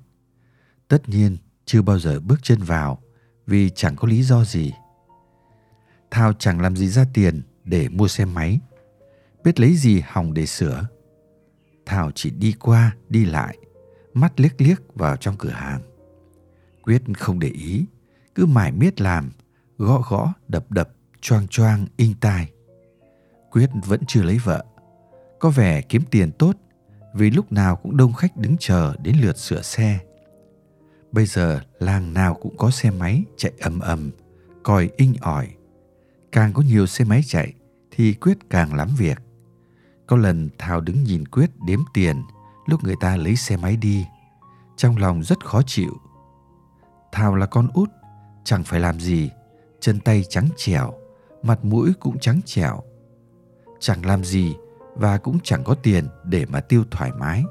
Tất 0.89 1.09
nhiên, 1.09 1.37
chưa 1.65 1.83
bao 1.83 1.99
giờ 1.99 2.21
bước 2.21 2.39
chân 2.43 2.63
vào 2.63 2.99
vì 3.47 3.71
chẳng 3.71 3.97
có 3.97 4.09
lý 4.09 4.23
do 4.23 4.45
gì. 4.45 4.73
Thảo 6.11 6.33
chẳng 6.33 6.61
làm 6.61 6.77
gì 6.77 6.89
ra 6.89 7.05
tiền 7.15 7.43
để 7.67 7.89
mua 7.89 8.09
xe 8.09 8.25
máy. 8.25 8.61
Biết 9.45 9.61
lấy 9.61 9.77
gì 9.77 10.03
hỏng 10.07 10.35
để 10.35 10.47
sửa. 10.47 10.89
Thảo 11.87 12.11
chỉ 12.15 12.31
đi 12.31 12.53
qua, 12.53 12.97
đi 13.09 13.25
lại, 13.25 13.59
mắt 14.15 14.41
liếc 14.41 14.61
liếc 14.61 14.95
vào 14.95 15.17
trong 15.17 15.37
cửa 15.39 15.51
hàng. 15.51 15.81
Quyết 16.83 17.03
không 17.19 17.39
để 17.39 17.49
ý, 17.49 17.87
cứ 18.35 18.47
mải 18.47 18.73
miết 18.73 19.01
làm, 19.01 19.31
gõ 19.79 20.03
gõ, 20.09 20.35
đập 20.49 20.71
đập, 20.71 20.91
choang 21.21 21.49
choang, 21.49 21.87
in 21.97 22.15
tai. 22.21 22.51
Quyết 23.51 23.71
vẫn 23.85 24.01
chưa 24.07 24.23
lấy 24.23 24.39
vợ. 24.45 24.65
Có 25.41 25.51
vẻ 25.51 25.83
kiếm 25.83 26.03
tiền 26.11 26.33
tốt 26.33 26.57
vì 27.15 27.31
lúc 27.31 27.53
nào 27.53 27.77
cũng 27.77 27.97
đông 27.97 28.13
khách 28.13 28.37
đứng 28.37 28.57
chờ 28.61 28.95
đến 29.03 29.17
lượt 29.21 29.39
sửa 29.39 29.63
xe. 29.63 29.99
Bây 31.13 31.27
giờ 31.27 31.61
làng 31.79 32.15
nào 32.15 32.35
cũng 32.35 32.57
có 32.57 32.71
xe 32.71 32.91
máy 32.91 33.25
chạy 33.37 33.53
ầm 33.61 33.81
ầm, 33.81 34.11
còi 34.63 34.91
inh 34.97 35.15
ỏi. 35.21 35.49
Càng 36.37 36.53
có 36.53 36.63
nhiều 36.63 36.87
xe 36.87 37.05
máy 37.05 37.23
chạy 37.27 37.53
thì 37.91 38.15
Quyết 38.15 38.39
càng 38.51 38.75
lắm 38.75 38.89
việc. 38.99 39.19
Có 40.07 40.17
lần 40.17 40.49
Thảo 40.59 40.81
đứng 40.81 41.05
nhìn 41.05 41.29
Quyết 41.29 41.51
đếm 41.67 41.81
tiền 41.95 42.23
lúc 42.67 42.85
người 42.85 42.95
ta 43.01 43.17
lấy 43.17 43.37
xe 43.37 43.57
máy 43.57 43.77
đi. 43.77 44.07
Trong 44.77 44.97
lòng 44.97 45.23
rất 45.23 45.45
khó 45.45 45.63
chịu. 45.67 46.01
Thảo 47.13 47.35
là 47.35 47.47
con 47.47 47.69
út, 47.75 47.91
chẳng 48.45 48.65
phải 48.65 48.81
làm 48.81 49.01
gì, 49.01 49.31
chân 49.81 50.01
tay 50.01 50.25
trắng 50.29 50.49
trẻo, 50.57 50.95
mặt 51.43 51.65
mũi 51.65 51.93
cũng 52.01 52.19
trắng 52.19 52.41
trẻo. 52.45 52.83
Chẳng 53.81 54.07
làm 54.07 54.25
gì 54.25 54.57
và 54.95 55.19
cũng 55.19 55.39
chẳng 55.43 55.65
có 55.65 55.75
tiền 55.75 56.09
để 56.25 56.47
mà 56.47 56.61
tiêu 56.61 56.85
thoải 56.91 57.13
mái. 57.19 57.45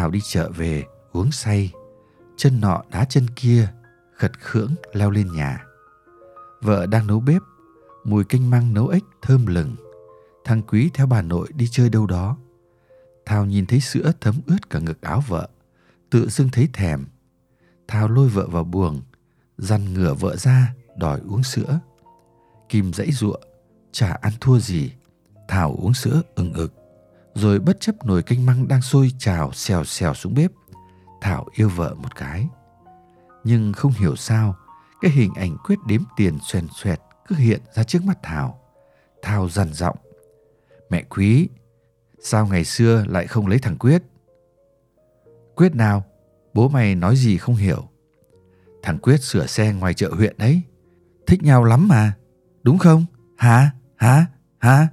Thảo 0.00 0.10
đi 0.10 0.20
chợ 0.24 0.50
về 0.56 0.84
uống 1.12 1.32
say, 1.32 1.72
chân 2.36 2.60
nọ 2.60 2.82
đá 2.90 3.04
chân 3.04 3.26
kia, 3.36 3.68
khật 4.14 4.40
khưỡng 4.40 4.74
leo 4.92 5.10
lên 5.10 5.32
nhà. 5.32 5.64
Vợ 6.60 6.86
đang 6.86 7.06
nấu 7.06 7.20
bếp, 7.20 7.42
mùi 8.04 8.24
canh 8.24 8.50
măng 8.50 8.74
nấu 8.74 8.88
ếch 8.88 9.02
thơm 9.22 9.46
lừng. 9.46 9.76
Thằng 10.44 10.62
Quý 10.62 10.90
theo 10.94 11.06
bà 11.06 11.22
nội 11.22 11.48
đi 11.54 11.68
chơi 11.70 11.88
đâu 11.90 12.06
đó. 12.06 12.36
Thảo 13.26 13.46
nhìn 13.46 13.66
thấy 13.66 13.80
sữa 13.80 14.12
thấm 14.20 14.34
ướt 14.46 14.70
cả 14.70 14.78
ngực 14.78 15.00
áo 15.02 15.22
vợ, 15.28 15.48
tự 16.10 16.28
dưng 16.28 16.48
thấy 16.52 16.68
thèm. 16.72 17.06
Thảo 17.88 18.08
lôi 18.08 18.28
vợ 18.28 18.46
vào 18.46 18.64
buồng, 18.64 19.02
dằn 19.58 19.94
ngửa 19.94 20.14
vợ 20.14 20.36
ra 20.36 20.74
đòi 20.96 21.20
uống 21.28 21.42
sữa. 21.42 21.78
Kim 22.68 22.92
dãy 22.92 23.12
ruộng, 23.12 23.42
chả 23.92 24.12
ăn 24.12 24.32
thua 24.40 24.58
gì. 24.58 24.92
Thảo 25.48 25.76
uống 25.82 25.94
sữa 25.94 26.22
ừng 26.34 26.52
ực, 26.52 26.74
rồi 27.40 27.58
bất 27.58 27.80
chấp 27.80 28.06
nồi 28.06 28.22
canh 28.22 28.46
măng 28.46 28.68
đang 28.68 28.82
sôi 28.82 29.10
trào 29.18 29.52
xèo 29.52 29.84
xèo 29.84 30.14
xuống 30.14 30.34
bếp. 30.34 30.50
Thảo 31.20 31.46
yêu 31.52 31.68
vợ 31.68 31.94
một 31.94 32.16
cái. 32.16 32.48
Nhưng 33.44 33.72
không 33.72 33.92
hiểu 33.92 34.16
sao, 34.16 34.54
cái 35.00 35.10
hình 35.10 35.34
ảnh 35.34 35.56
quyết 35.64 35.78
đếm 35.86 36.00
tiền 36.16 36.38
xoèn 36.42 36.66
xoẹt 36.82 37.00
cứ 37.28 37.36
hiện 37.36 37.60
ra 37.74 37.82
trước 37.82 38.04
mắt 38.04 38.18
Thảo. 38.22 38.60
Thảo 39.22 39.48
dằn 39.48 39.72
giọng. 39.72 39.96
Mẹ 40.90 41.02
quý, 41.02 41.48
sao 42.22 42.46
ngày 42.46 42.64
xưa 42.64 43.04
lại 43.08 43.26
không 43.26 43.46
lấy 43.46 43.58
thằng 43.58 43.76
Quyết? 43.76 44.02
Quyết 45.54 45.74
nào? 45.74 46.04
Bố 46.54 46.68
mày 46.68 46.94
nói 46.94 47.16
gì 47.16 47.38
không 47.38 47.54
hiểu. 47.56 47.88
Thằng 48.82 48.98
Quyết 48.98 49.22
sửa 49.22 49.46
xe 49.46 49.72
ngoài 49.72 49.94
chợ 49.94 50.10
huyện 50.12 50.38
đấy. 50.38 50.62
Thích 51.26 51.42
nhau 51.42 51.64
lắm 51.64 51.88
mà. 51.88 52.12
Đúng 52.62 52.78
không? 52.78 53.04
Hả? 53.36 53.70
Hả? 53.96 54.26
Hả? 54.58 54.88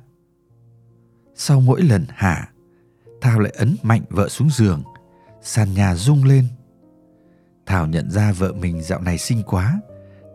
Sau 1.37 1.61
mỗi 1.61 1.81
lần 1.81 2.05
hạ, 2.09 2.49
Thảo 3.21 3.39
lại 3.39 3.53
ấn 3.57 3.75
mạnh 3.83 4.01
vợ 4.09 4.29
xuống 4.29 4.49
giường. 4.49 4.83
Sàn 5.41 5.73
nhà 5.73 5.95
rung 5.95 6.23
lên. 6.23 6.47
Thảo 7.65 7.87
nhận 7.87 8.11
ra 8.11 8.31
vợ 8.31 8.53
mình 8.53 8.81
dạo 8.81 9.01
này 9.01 9.17
xinh 9.17 9.43
quá. 9.45 9.81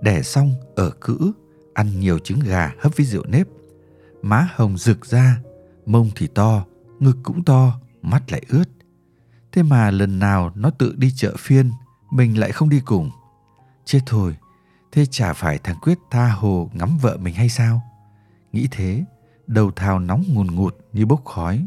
Đẻ 0.00 0.22
xong 0.22 0.54
ở 0.76 0.90
cữ, 0.90 1.32
ăn 1.74 2.00
nhiều 2.00 2.18
trứng 2.18 2.40
gà 2.40 2.72
hấp 2.80 2.96
với 2.96 3.06
rượu 3.06 3.24
nếp. 3.26 3.46
Má 4.22 4.48
hồng 4.54 4.78
rực 4.78 5.06
ra, 5.06 5.38
mông 5.86 6.10
thì 6.16 6.26
to, 6.26 6.64
ngực 7.00 7.16
cũng 7.22 7.44
to, 7.44 7.80
mắt 8.02 8.32
lại 8.32 8.42
ướt. 8.48 8.68
Thế 9.52 9.62
mà 9.62 9.90
lần 9.90 10.18
nào 10.18 10.52
nó 10.54 10.70
tự 10.70 10.94
đi 10.96 11.12
chợ 11.16 11.34
phiên, 11.38 11.72
mình 12.10 12.38
lại 12.38 12.52
không 12.52 12.68
đi 12.68 12.80
cùng. 12.84 13.10
Chết 13.84 14.00
thôi, 14.06 14.36
thế 14.92 15.06
chả 15.06 15.32
phải 15.32 15.58
thằng 15.58 15.76
Quyết 15.82 15.98
tha 16.10 16.28
hồ 16.28 16.70
ngắm 16.72 16.98
vợ 17.00 17.16
mình 17.16 17.34
hay 17.34 17.48
sao? 17.48 17.82
Nghĩ 18.52 18.68
thế, 18.70 19.04
đầu 19.52 19.70
thào 19.70 19.98
nóng 19.98 20.24
ngùn 20.28 20.46
ngụt 20.46 20.76
như 20.92 21.06
bốc 21.06 21.24
khói. 21.24 21.66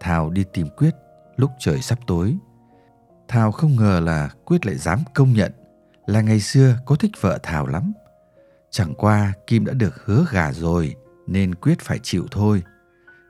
Thảo 0.00 0.30
đi 0.30 0.44
tìm 0.52 0.68
Quyết 0.76 0.94
lúc 1.36 1.50
trời 1.58 1.82
sắp 1.82 1.98
tối. 2.06 2.36
Thảo 3.28 3.52
không 3.52 3.76
ngờ 3.76 4.00
là 4.00 4.30
Quyết 4.44 4.66
lại 4.66 4.76
dám 4.76 4.98
công 5.14 5.32
nhận 5.32 5.52
là 6.06 6.20
ngày 6.20 6.40
xưa 6.40 6.76
có 6.86 6.96
thích 6.96 7.10
vợ 7.20 7.38
Thảo 7.42 7.66
lắm. 7.66 7.92
Chẳng 8.70 8.94
qua 8.94 9.32
Kim 9.46 9.64
đã 9.64 9.72
được 9.72 10.04
hứa 10.04 10.24
gà 10.32 10.52
rồi 10.52 10.94
nên 11.26 11.54
Quyết 11.54 11.80
phải 11.80 11.98
chịu 12.02 12.26
thôi. 12.30 12.62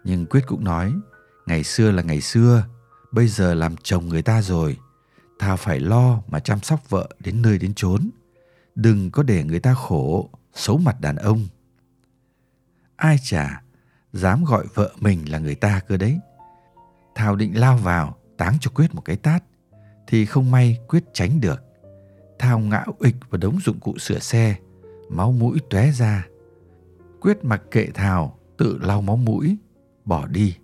Nhưng 0.04 0.26
Quyết 0.26 0.46
cũng 0.46 0.64
nói 0.64 0.92
ngày 1.46 1.64
xưa 1.64 1.90
là 1.90 2.02
ngày 2.02 2.20
xưa, 2.20 2.64
bây 3.12 3.28
giờ 3.28 3.54
làm 3.54 3.76
chồng 3.82 4.08
người 4.08 4.22
ta 4.22 4.42
rồi. 4.42 4.78
Thảo 5.38 5.56
phải 5.56 5.80
lo 5.80 6.22
mà 6.28 6.40
chăm 6.40 6.60
sóc 6.60 6.90
vợ 6.90 7.08
đến 7.20 7.42
nơi 7.42 7.58
đến 7.58 7.74
chốn. 7.74 8.10
Đừng 8.78 9.10
có 9.10 9.22
để 9.22 9.44
người 9.44 9.60
ta 9.60 9.74
khổ, 9.74 10.30
xấu 10.54 10.78
mặt 10.78 11.00
đàn 11.00 11.16
ông. 11.16 11.46
Ai 12.96 13.16
chả, 13.22 13.62
dám 14.12 14.44
gọi 14.44 14.66
vợ 14.74 14.92
mình 15.00 15.30
là 15.30 15.38
người 15.38 15.54
ta 15.54 15.80
cơ 15.88 15.96
đấy. 15.96 16.18
Thảo 17.14 17.36
định 17.36 17.60
lao 17.60 17.76
vào, 17.76 18.16
táng 18.36 18.56
cho 18.60 18.70
Quyết 18.74 18.94
một 18.94 19.00
cái 19.04 19.16
tát, 19.16 19.44
thì 20.06 20.26
không 20.26 20.50
may 20.50 20.78
Quyết 20.88 21.04
tránh 21.12 21.40
được. 21.40 21.64
Thảo 22.38 22.58
ngã 22.58 22.84
ịch 22.98 23.16
vào 23.30 23.38
đống 23.38 23.58
dụng 23.64 23.80
cụ 23.80 23.98
sửa 23.98 24.18
xe, 24.18 24.56
máu 25.08 25.32
mũi 25.32 25.58
tóe 25.70 25.90
ra. 25.90 26.26
Quyết 27.20 27.44
mặc 27.44 27.62
kệ 27.70 27.86
Thảo, 27.94 28.38
tự 28.58 28.78
lau 28.82 29.02
máu 29.02 29.16
mũi, 29.16 29.56
bỏ 30.04 30.26
đi. 30.26 30.56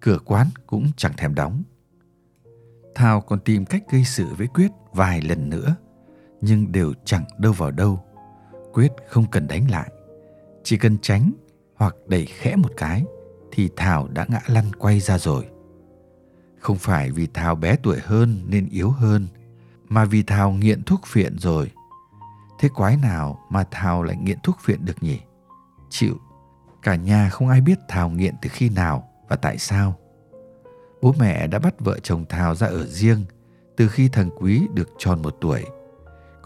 Cửa 0.00 0.18
quán 0.24 0.46
cũng 0.66 0.90
chẳng 0.96 1.12
thèm 1.16 1.34
đóng. 1.34 1.62
Thảo 2.94 3.20
còn 3.20 3.40
tìm 3.40 3.64
cách 3.64 3.82
gây 3.90 4.04
sự 4.04 4.26
với 4.38 4.46
Quyết 4.46 4.70
vài 4.92 5.22
lần 5.22 5.50
nữa, 5.50 5.76
nhưng 6.40 6.72
đều 6.72 6.92
chẳng 7.04 7.24
đâu 7.38 7.52
vào 7.52 7.70
đâu. 7.70 8.04
Quyết 8.72 8.92
không 9.08 9.26
cần 9.30 9.48
đánh 9.48 9.70
lại, 9.70 9.90
chỉ 10.64 10.76
cần 10.76 10.98
tránh 11.02 11.32
hoặc 11.76 11.94
đẩy 12.06 12.26
khẽ 12.26 12.56
một 12.56 12.70
cái 12.76 13.04
thì 13.52 13.70
Thảo 13.76 14.08
đã 14.08 14.26
ngã 14.28 14.40
lăn 14.46 14.64
quay 14.78 15.00
ra 15.00 15.18
rồi. 15.18 15.46
Không 16.58 16.76
phải 16.76 17.10
vì 17.10 17.26
Thảo 17.34 17.54
bé 17.54 17.76
tuổi 17.82 17.98
hơn 18.04 18.44
nên 18.46 18.68
yếu 18.68 18.90
hơn, 18.90 19.26
mà 19.88 20.04
vì 20.04 20.22
Thảo 20.22 20.50
nghiện 20.50 20.82
thuốc 20.82 21.00
phiện 21.06 21.38
rồi. 21.38 21.70
Thế 22.58 22.68
quái 22.68 22.96
nào 22.96 23.40
mà 23.50 23.64
Thảo 23.70 24.02
lại 24.02 24.16
nghiện 24.16 24.38
thuốc 24.42 24.56
phiện 24.60 24.84
được 24.84 25.02
nhỉ? 25.02 25.20
Chịu, 25.90 26.16
cả 26.82 26.94
nhà 26.94 27.28
không 27.28 27.48
ai 27.48 27.60
biết 27.60 27.78
Thảo 27.88 28.08
nghiện 28.08 28.34
từ 28.42 28.48
khi 28.52 28.68
nào 28.68 29.08
và 29.28 29.36
tại 29.36 29.58
sao. 29.58 29.94
Bố 31.02 31.14
mẹ 31.18 31.46
đã 31.46 31.58
bắt 31.58 31.74
vợ 31.80 31.98
chồng 32.02 32.24
Thảo 32.28 32.54
ra 32.54 32.66
ở 32.66 32.86
riêng 32.86 33.24
từ 33.76 33.88
khi 33.88 34.08
thằng 34.08 34.30
Quý 34.38 34.68
được 34.74 34.88
tròn 34.98 35.22
một 35.22 35.36
tuổi. 35.40 35.64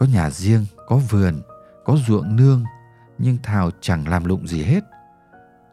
Có 0.01 0.07
nhà 0.07 0.31
riêng, 0.31 0.67
có 0.87 0.97
vườn, 0.97 1.43
có 1.85 1.97
ruộng 2.09 2.37
nương, 2.37 2.65
nhưng 3.19 3.39
Thảo 3.43 3.71
chẳng 3.81 4.09
làm 4.09 4.25
lụng 4.25 4.47
gì 4.47 4.63
hết. 4.63 4.85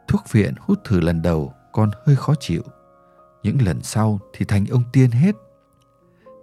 Thuốc 0.07 0.31
viện 0.31 0.53
hút 0.59 0.79
thử 0.83 0.99
lần 0.99 1.21
đầu 1.21 1.53
còn 1.71 1.91
hơi 2.05 2.15
khó 2.15 2.33
chịu 2.39 2.63
những 3.43 3.61
lần 3.61 3.83
sau 3.83 4.19
thì 4.33 4.45
thành 4.45 4.65
ông 4.65 4.83
tiên 4.93 5.11
hết. 5.11 5.35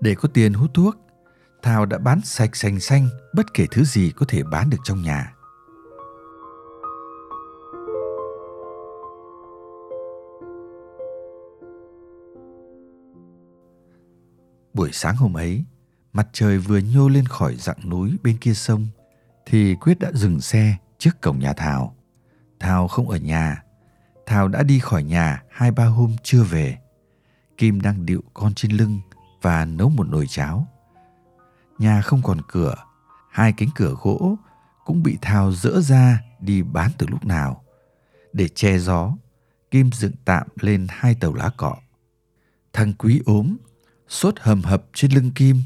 Để 0.00 0.14
có 0.14 0.29
tiền 0.35 0.53
hút 0.55 0.71
thuốc, 0.75 0.97
Thảo 1.62 1.87
đã 1.87 1.99
bán 1.99 2.21
sạch 2.21 2.57
sành 2.57 2.81
xanh 2.81 3.09
bất 3.35 3.55
kể 3.55 3.67
thứ 3.71 3.85
gì 3.85 4.12
có 4.17 4.26
thể 4.29 4.43
bán 4.43 4.71
được 4.71 4.79
trong 4.85 5.03
nhà. 5.03 5.35
Buổi 14.75 14.91
sáng 14.93 15.17
hôm 15.17 15.37
ấy, 15.37 15.64
mặt 16.14 16.28
trời 16.33 16.59
vừa 16.59 16.78
nhô 16.78 17.09
lên 17.09 17.26
khỏi 17.26 17.56
dặng 17.56 17.88
núi 17.88 18.16
bên 18.23 18.37
kia 18.37 18.54
sông, 18.54 18.87
thì 19.47 19.75
Quyết 19.75 19.99
đã 19.99 20.11
dừng 20.14 20.40
xe 20.40 20.76
trước 20.99 21.21
cổng 21.21 21.38
nhà 21.38 21.52
Thảo. 21.52 21.97
Thảo 22.61 22.88
không 22.88 23.09
ở 23.09 23.16
nhà. 23.16 23.62
Thảo 24.26 24.49
đã 24.49 24.62
đi 24.62 24.78
khỏi 24.78 25.02
nhà 25.02 25.42
hai 25.50 25.71
ba 25.71 25.85
hôm 25.85 26.16
chưa 26.23 26.42
về. 26.42 26.78
Kim 27.59 27.80
đang 27.80 28.06
điệu 28.06 28.23
con 28.35 28.54
trên 28.54 28.73
lưng 28.73 29.00
và 29.42 29.64
nấu 29.64 29.88
một 29.88 30.09
nồi 30.09 30.26
cháo. 30.26 30.66
Nhà 31.78 32.00
không 32.00 32.23
còn 32.23 32.40
cửa, 32.49 32.75
hai 33.30 33.52
cánh 33.52 33.68
cửa 33.75 33.94
gỗ 34.02 34.37
cũng 34.85 35.02
bị 35.02 35.18
Thảo 35.23 35.52
dỡ 35.52 35.80
ra 35.80 36.21
đi 36.40 36.62
bán 36.62 36.90
từ 36.99 37.06
lúc 37.06 37.25
nào. 37.25 37.64
Để 38.33 38.49
che 38.49 38.78
gió, 38.78 39.16
Kim 39.71 39.92
dựng 39.92 40.12
tạm 40.25 40.47
lên 40.61 40.87
hai 40.90 41.14
tàu 41.14 41.35
lá 41.35 41.50
cọ. 41.56 41.76
Thằng 42.73 42.92
Quý 42.92 43.23
ốm, 43.26 43.56
sốt 44.09 44.35
hầm 44.40 44.62
hập 44.62 44.85
trên 44.92 45.12
lưng 45.12 45.30
Kim. 45.35 45.56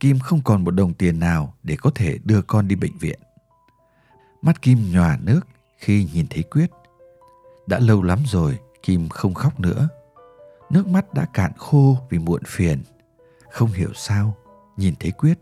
Kim 0.00 0.18
không 0.18 0.40
còn 0.44 0.64
một 0.64 0.70
đồng 0.70 0.94
tiền 0.94 1.20
nào 1.20 1.54
để 1.62 1.76
có 1.76 1.90
thể 1.94 2.18
đưa 2.24 2.42
con 2.42 2.68
đi 2.68 2.76
bệnh 2.76 2.98
viện. 2.98 3.20
Mắt 4.42 4.62
Kim 4.62 4.92
nhòa 4.92 5.18
nước 5.22 5.40
khi 5.78 6.08
nhìn 6.12 6.26
thấy 6.30 6.42
Quyết. 6.42 6.70
Đã 7.66 7.78
lâu 7.78 8.02
lắm 8.02 8.18
rồi, 8.26 8.58
Kim 8.82 9.08
không 9.08 9.34
khóc 9.34 9.60
nữa 9.60 9.88
nước 10.70 10.86
mắt 10.86 11.14
đã 11.14 11.26
cạn 11.32 11.52
khô 11.56 11.98
vì 12.10 12.18
muộn 12.18 12.42
phiền 12.46 12.82
không 13.50 13.72
hiểu 13.72 13.92
sao, 13.94 14.36
nhìn 14.76 14.94
thấy 15.00 15.10
quyết, 15.10 15.38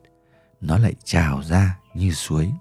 nó 0.60 0.78
lại 0.78 0.94
trào 1.04 1.42
ra 1.42 1.78
như 1.94 2.12
suối 2.12 2.52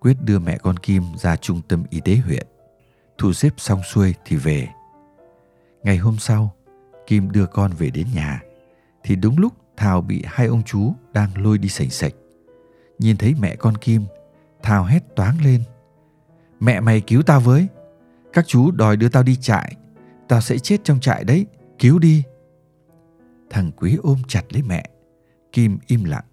quyết 0.00 0.16
đưa 0.24 0.38
mẹ 0.38 0.58
con 0.58 0.76
kim 0.76 1.02
ra 1.16 1.36
trung 1.36 1.60
tâm 1.68 1.84
y 1.90 2.00
tế 2.00 2.16
huyện 2.16 2.46
thu 3.18 3.32
xếp 3.32 3.50
xong 3.56 3.80
xuôi 3.82 4.14
thì 4.24 4.36
về 4.36 4.68
ngày 5.82 5.96
hôm 5.96 6.18
sau 6.18 6.54
kim 7.06 7.30
đưa 7.30 7.46
con 7.46 7.72
về 7.72 7.90
đến 7.90 8.06
nhà 8.14 8.42
thì 9.02 9.16
đúng 9.16 9.38
lúc 9.38 9.52
Thảo 9.80 10.00
bị 10.00 10.22
hai 10.26 10.46
ông 10.46 10.62
chú 10.62 10.92
đang 11.12 11.42
lôi 11.42 11.58
đi 11.58 11.68
sành 11.68 11.90
sạch. 11.90 12.12
Nhìn 12.98 13.16
thấy 13.16 13.34
mẹ 13.40 13.56
con 13.56 13.76
Kim, 13.76 14.04
Thảo 14.62 14.84
hét 14.84 15.16
toáng 15.16 15.44
lên. 15.44 15.62
Mẹ 16.60 16.80
mày 16.80 17.00
cứu 17.00 17.22
tao 17.22 17.40
với. 17.40 17.66
Các 18.32 18.44
chú 18.46 18.70
đòi 18.70 18.96
đưa 18.96 19.08
tao 19.08 19.22
đi 19.22 19.36
trại. 19.36 19.76
Tao 20.28 20.40
sẽ 20.40 20.58
chết 20.58 20.84
trong 20.84 21.00
trại 21.00 21.24
đấy, 21.24 21.46
cứu 21.78 21.98
đi. 21.98 22.22
Thằng 23.50 23.70
Quý 23.76 23.98
ôm 24.02 24.18
chặt 24.28 24.42
lấy 24.50 24.62
mẹ. 24.62 24.84
Kim 25.52 25.78
im 25.86 26.04
lặng. 26.04 26.24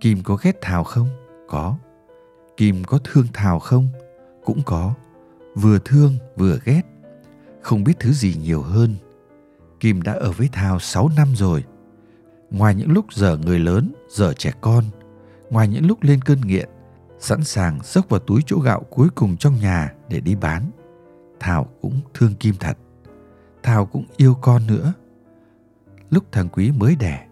Kim 0.00 0.22
có 0.22 0.38
ghét 0.42 0.58
Thảo 0.60 0.84
không? 0.84 1.08
Có. 1.48 1.76
Kim 2.58 2.84
có 2.84 2.98
thương 3.04 3.26
Thảo 3.32 3.58
không? 3.58 3.88
Cũng 4.44 4.62
có. 4.66 4.94
Vừa 5.54 5.78
thương 5.84 6.18
vừa 6.36 6.58
ghét. 6.64 6.82
Không 7.62 7.84
biết 7.84 7.92
thứ 8.00 8.12
gì 8.12 8.36
nhiều 8.42 8.62
hơn. 8.62 8.96
Kim 9.80 10.02
đã 10.02 10.12
ở 10.12 10.32
với 10.32 10.48
Thảo 10.52 10.78
6 10.78 11.10
năm 11.16 11.28
rồi. 11.36 11.64
Ngoài 12.50 12.74
những 12.74 12.92
lúc 12.92 13.12
dở 13.12 13.36
người 13.36 13.58
lớn, 13.58 13.92
dở 14.08 14.32
trẻ 14.32 14.52
con, 14.60 14.84
ngoài 15.50 15.68
những 15.68 15.86
lúc 15.86 16.02
lên 16.02 16.20
cơn 16.22 16.40
nghiện, 16.40 16.68
sẵn 17.18 17.44
sàng 17.44 17.82
xốc 17.82 18.08
vào 18.08 18.20
túi 18.20 18.40
chỗ 18.46 18.58
gạo 18.58 18.82
cuối 18.90 19.08
cùng 19.14 19.36
trong 19.36 19.60
nhà 19.60 19.92
để 20.08 20.20
đi 20.20 20.34
bán. 20.34 20.70
Thảo 21.40 21.68
cũng 21.80 22.00
thương 22.14 22.34
Kim 22.34 22.54
thật. 22.60 22.78
Thảo 23.62 23.86
cũng 23.86 24.04
yêu 24.16 24.34
con 24.40 24.66
nữa. 24.66 24.92
Lúc 26.10 26.24
thằng 26.32 26.48
Quý 26.48 26.70
mới 26.70 26.96
đẻ, 26.96 27.26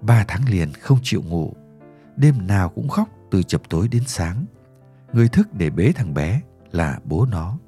ba 0.00 0.24
tháng 0.28 0.48
liền 0.48 0.72
không 0.72 0.98
chịu 1.02 1.22
ngủ. 1.22 1.52
Đêm 2.16 2.46
nào 2.46 2.68
cũng 2.68 2.88
khóc 2.88 3.08
từ 3.30 3.42
chập 3.42 3.62
tối 3.68 3.88
đến 3.88 4.02
sáng. 4.06 4.44
Người 5.16 5.28
thức 5.28 5.48
để 5.54 5.70
bế 5.70 5.92
thằng 5.92 6.14
bé 6.14 6.40
là 6.72 6.98
bố 7.04 7.26
nó. 7.26 7.58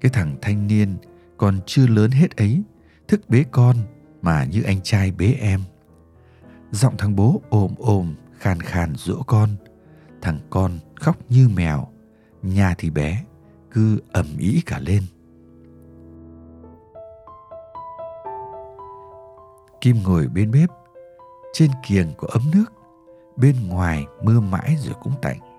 Cái 0.00 0.10
thằng 0.14 0.36
thanh 0.42 0.66
niên 0.66 0.96
còn 1.36 1.58
chưa 1.66 1.86
lớn 1.86 2.10
hết 2.10 2.36
ấy, 2.36 2.62
thức 3.08 3.20
bế 3.28 3.44
con 3.50 3.76
mà 4.22 4.44
như 4.44 4.62
anh 4.62 4.80
trai 4.82 5.12
bế 5.12 5.36
em. 5.40 5.60
Giọng 6.70 6.96
thằng 6.98 7.16
bố 7.16 7.42
ồm 7.50 7.74
ồm, 7.78 8.14
khàn 8.38 8.60
khàn 8.60 8.92
dỗ 8.96 9.22
con. 9.26 9.48
Thằng 10.22 10.38
con 10.50 10.78
khóc 10.94 11.16
như 11.28 11.48
mèo, 11.48 11.88
nhà 12.42 12.74
thì 12.78 12.90
bé, 12.90 13.24
cứ 13.70 14.00
ầm 14.12 14.26
ĩ 14.38 14.62
cả 14.66 14.78
lên. 14.78 15.02
Kim 19.80 19.96
ngồi 20.02 20.28
bên 20.28 20.50
bếp, 20.50 20.70
trên 21.52 21.70
kiềng 21.86 22.12
có 22.16 22.28
ấm 22.32 22.42
nước, 22.54 22.72
bên 23.36 23.68
ngoài 23.68 24.06
mưa 24.22 24.40
mãi 24.40 24.76
rồi 24.78 24.94
cũng 25.02 25.14
tạnh. 25.22 25.51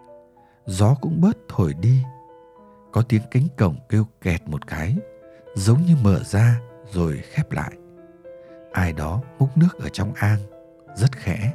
Gió 0.66 0.96
cũng 1.02 1.22
bớt 1.22 1.38
thổi 1.50 1.74
đi. 1.74 2.04
Có 2.92 3.02
tiếng 3.02 3.22
cánh 3.32 3.48
cổng 3.58 3.76
kêu 3.90 4.08
kẹt 4.22 4.42
một 4.46 4.68
cái, 4.68 4.98
giống 5.56 5.82
như 5.82 5.96
mở 6.04 6.24
ra 6.24 6.60
rồi 6.92 7.18
khép 7.24 7.52
lại. 7.52 7.72
Ai 8.72 8.94
đó 8.94 9.22
múc 9.40 9.58
nước 9.58 9.80
ở 9.80 9.90
trong 9.90 10.14
an, 10.14 10.40
rất 10.96 11.12
khẽ. 11.12 11.54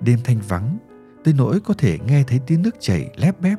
Đêm 0.00 0.18
thanh 0.24 0.40
vắng, 0.48 0.78
tới 1.24 1.34
nỗi 1.38 1.60
có 1.60 1.74
thể 1.74 1.98
nghe 2.06 2.24
thấy 2.26 2.40
tiếng 2.46 2.62
nước 2.62 2.76
chảy 2.80 3.10
lép 3.16 3.40
bép, 3.40 3.58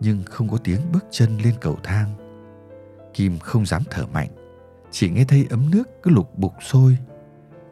nhưng 0.00 0.22
không 0.24 0.48
có 0.48 0.58
tiếng 0.64 0.80
bước 0.92 1.04
chân 1.10 1.38
lên 1.38 1.54
cầu 1.60 1.78
thang. 1.82 2.10
Kim 3.14 3.38
không 3.38 3.66
dám 3.66 3.82
thở 3.90 4.06
mạnh, 4.06 4.28
chỉ 4.90 5.10
nghe 5.10 5.24
thấy 5.28 5.46
ấm 5.50 5.70
nước 5.70 5.84
cứ 6.02 6.10
lục 6.10 6.38
bục 6.38 6.52
sôi 6.62 6.98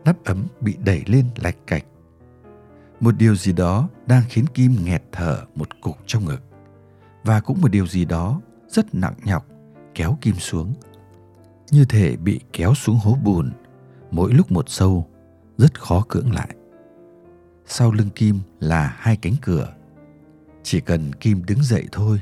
nắp 0.05 0.25
ấm 0.25 0.47
bị 0.61 0.77
đẩy 0.85 1.03
lên 1.07 1.27
lạch 1.37 1.57
cạch. 1.67 1.85
Một 3.05 3.15
điều 3.19 3.37
gì 3.37 3.53
đó 3.53 3.89
đang 4.07 4.23
khiến 4.29 4.47
Kim 4.55 4.77
nghẹt 4.85 5.03
thở 5.13 5.45
một 5.55 5.69
cục 5.81 5.97
trong 6.07 6.25
ngực. 6.25 6.43
Và 7.25 7.41
cũng 7.41 7.61
một 7.61 7.69
điều 7.69 7.87
gì 7.87 8.05
đó 8.05 8.41
rất 8.69 8.95
nặng 8.95 9.15
nhọc 9.25 9.47
kéo 9.95 10.19
Kim 10.21 10.35
xuống. 10.35 10.75
Như 11.71 11.85
thể 11.85 12.17
bị 12.17 12.41
kéo 12.53 12.75
xuống 12.75 12.99
hố 13.03 13.17
bùn, 13.25 13.53
mỗi 14.11 14.33
lúc 14.33 14.53
một 14.53 14.69
sâu, 14.69 15.07
rất 15.59 15.81
khó 15.81 16.05
cưỡng 16.09 16.33
lại. 16.33 16.49
Sau 17.67 17.93
lưng 17.93 18.11
Kim 18.15 18.41
là 18.61 18.97
hai 18.99 19.17
cánh 19.17 19.35
cửa. 19.43 19.75
Chỉ 20.63 20.81
cần 20.81 21.13
Kim 21.13 21.45
đứng 21.45 21.63
dậy 21.63 21.89
thôi, 21.93 22.21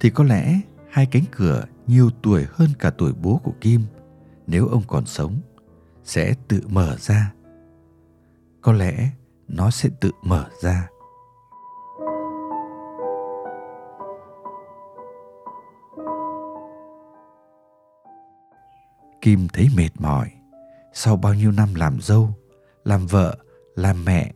thì 0.00 0.10
có 0.10 0.24
lẽ 0.24 0.60
hai 0.90 1.06
cánh 1.06 1.24
cửa 1.30 1.64
nhiều 1.86 2.10
tuổi 2.22 2.46
hơn 2.50 2.68
cả 2.78 2.90
tuổi 2.90 3.12
bố 3.22 3.40
của 3.44 3.54
Kim 3.60 3.82
nếu 4.46 4.68
ông 4.68 4.82
còn 4.86 5.06
sống 5.06 5.40
sẽ 6.04 6.34
tự 6.48 6.62
mở 6.68 6.96
ra 6.98 7.32
có 8.60 8.72
lẽ 8.72 9.10
nó 9.54 9.70
sẽ 9.70 9.88
tự 10.00 10.10
mở 10.22 10.48
ra. 10.62 10.88
Kim 19.20 19.48
thấy 19.48 19.68
mệt 19.76 19.90
mỏi. 19.98 20.30
Sau 20.92 21.16
bao 21.16 21.34
nhiêu 21.34 21.52
năm 21.52 21.74
làm 21.74 22.00
dâu, 22.00 22.34
làm 22.84 23.06
vợ, 23.06 23.36
làm 23.74 24.04
mẹ, 24.04 24.32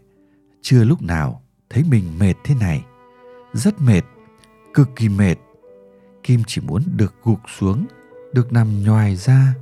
chưa 0.62 0.85
lúc 0.85 1.03
nào 1.03 1.42
thấy 1.70 1.85
mình 1.90 2.18
mệt 2.18 2.35
thế 2.44 2.55
này. 2.61 2.85
Rất 3.53 3.81
mệt, 3.81 4.03
cực 4.74 4.88
kỳ 4.96 5.09
mệt. 5.09 5.35
Kim 6.22 6.42
chỉ 6.46 6.61
muốn 6.61 6.83
được 6.96 7.14
gục 7.22 7.38
xuống, 7.59 7.87
được 8.33 8.53
nằm 8.53 8.83
nhoài 8.83 9.16
ra, 9.16 9.55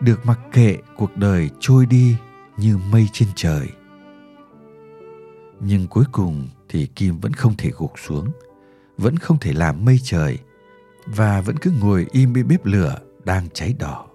được 0.00 0.26
mặc 0.26 0.38
kệ 0.52 0.76
cuộc 0.96 1.16
đời 1.16 1.50
trôi 1.60 1.86
đi 1.86 2.16
như 2.56 2.78
mây 2.92 3.08
trên 3.12 3.28
trời 3.34 3.68
nhưng 5.64 5.86
cuối 5.86 6.04
cùng 6.12 6.48
thì 6.68 6.86
kim 6.86 7.18
vẫn 7.18 7.32
không 7.32 7.56
thể 7.56 7.70
gục 7.78 7.92
xuống, 7.98 8.30
vẫn 8.98 9.16
không 9.16 9.38
thể 9.38 9.52
làm 9.52 9.84
mây 9.84 9.98
trời 10.02 10.38
và 11.06 11.40
vẫn 11.40 11.56
cứ 11.56 11.72
ngồi 11.80 12.06
im 12.12 12.32
bên 12.32 12.48
bếp 12.48 12.64
lửa 12.64 12.98
đang 13.24 13.48
cháy 13.54 13.74
đỏ. 13.78 14.06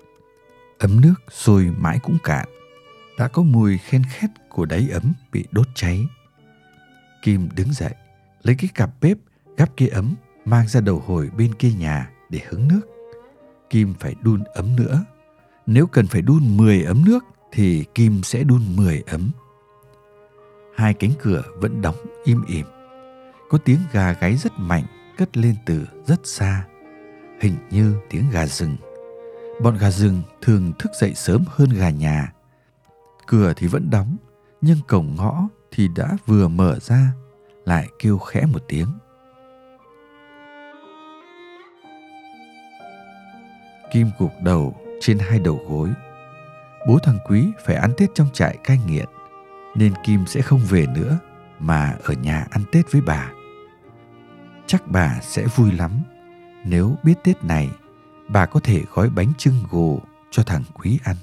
Ấm 0.79 1.01
nước 1.01 1.13
sôi 1.31 1.73
mãi 1.77 1.99
cũng 2.03 2.17
cạn, 2.23 2.47
đã 3.17 3.27
có 3.27 3.43
mùi 3.43 3.77
khen 3.77 4.01
khét 4.09 4.29
của 4.49 4.65
đáy 4.65 4.89
ấm 4.91 5.13
bị 5.31 5.45
đốt 5.51 5.67
cháy. 5.75 6.07
Kim 7.23 7.49
đứng 7.55 7.73
dậy, 7.73 7.93
lấy 8.43 8.55
cái 8.59 8.69
cặp 8.73 8.89
bếp, 9.01 9.17
gắp 9.57 9.69
kia 9.77 9.87
ấm, 9.87 10.15
mang 10.45 10.67
ra 10.67 10.81
đầu 10.81 11.03
hồi 11.07 11.29
bên 11.37 11.53
kia 11.55 11.71
nhà 11.71 12.09
để 12.29 12.39
hứng 12.49 12.67
nước. 12.67 12.81
Kim 13.69 13.93
phải 13.99 14.15
đun 14.21 14.43
ấm 14.43 14.75
nữa. 14.75 15.05
Nếu 15.65 15.87
cần 15.87 16.07
phải 16.07 16.21
đun 16.21 16.57
10 16.57 16.83
ấm 16.83 17.05
nước 17.05 17.25
thì 17.51 17.85
Kim 17.95 18.23
sẽ 18.23 18.43
đun 18.43 18.75
10 18.75 19.03
ấm. 19.07 19.31
Hai 20.77 20.93
cánh 20.93 21.11
cửa 21.21 21.43
vẫn 21.55 21.81
đóng 21.81 21.95
im 22.23 22.45
ỉm. 22.47 22.65
Có 23.49 23.57
tiếng 23.57 23.79
gà 23.91 24.13
gáy 24.13 24.37
rất 24.37 24.51
mạnh 24.57 24.83
cất 25.17 25.37
lên 25.37 25.55
từ 25.65 25.85
rất 26.07 26.19
xa. 26.23 26.65
Hình 27.41 27.55
như 27.69 27.95
tiếng 28.09 28.23
gà 28.31 28.45
rừng. 28.45 28.77
Bọn 29.61 29.77
gà 29.77 29.91
rừng 29.91 30.21
thường 30.41 30.73
thức 30.79 30.91
dậy 30.99 31.13
sớm 31.15 31.43
hơn 31.47 31.69
gà 31.69 31.89
nhà. 31.89 32.33
Cửa 33.27 33.53
thì 33.57 33.67
vẫn 33.67 33.89
đóng, 33.89 34.17
nhưng 34.61 34.77
cổng 34.87 35.15
ngõ 35.15 35.47
thì 35.71 35.87
đã 35.95 36.17
vừa 36.25 36.47
mở 36.47 36.79
ra, 36.81 37.11
lại 37.65 37.87
kêu 37.99 38.17
khẽ 38.17 38.45
một 38.45 38.61
tiếng. 38.67 38.87
Kim 43.93 44.07
cục 44.17 44.31
đầu 44.43 44.75
trên 45.01 45.19
hai 45.19 45.39
đầu 45.39 45.59
gối. 45.69 45.89
Bố 46.87 46.97
thằng 47.03 47.17
Quý 47.29 47.47
phải 47.65 47.75
ăn 47.75 47.91
Tết 47.97 48.09
trong 48.15 48.27
trại 48.33 48.57
cai 48.63 48.79
nghiện, 48.87 49.05
nên 49.77 49.93
Kim 50.03 50.25
sẽ 50.25 50.41
không 50.41 50.59
về 50.59 50.85
nữa 50.95 51.19
mà 51.59 51.95
ở 52.03 52.13
nhà 52.13 52.45
ăn 52.49 52.63
Tết 52.71 52.91
với 52.91 53.01
bà. 53.01 53.31
Chắc 54.67 54.87
bà 54.87 55.19
sẽ 55.21 55.45
vui 55.55 55.71
lắm 55.71 55.91
nếu 56.65 56.95
biết 57.03 57.13
Tết 57.23 57.43
này, 57.43 57.69
bà 58.29 58.45
có 58.45 58.59
thể 58.59 58.83
gói 58.93 59.09
bánh 59.09 59.33
trưng 59.37 59.63
gồ 59.69 60.01
cho 60.31 60.43
thằng 60.43 60.63
Quý 60.73 60.99
ăn. 61.03 61.15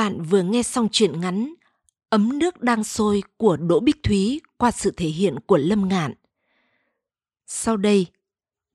Bạn 0.00 0.22
vừa 0.22 0.42
nghe 0.42 0.62
xong 0.62 0.88
truyện 0.92 1.20
ngắn 1.20 1.54
Ấm 2.10 2.38
nước 2.38 2.62
đang 2.62 2.84
sôi 2.84 3.22
của 3.36 3.56
Đỗ 3.56 3.80
Bích 3.80 4.02
Thúy 4.02 4.40
qua 4.56 4.70
sự 4.70 4.92
thể 4.96 5.06
hiện 5.08 5.40
của 5.46 5.56
Lâm 5.56 5.88
Ngạn. 5.88 6.14
Sau 7.46 7.76
đây, 7.76 8.06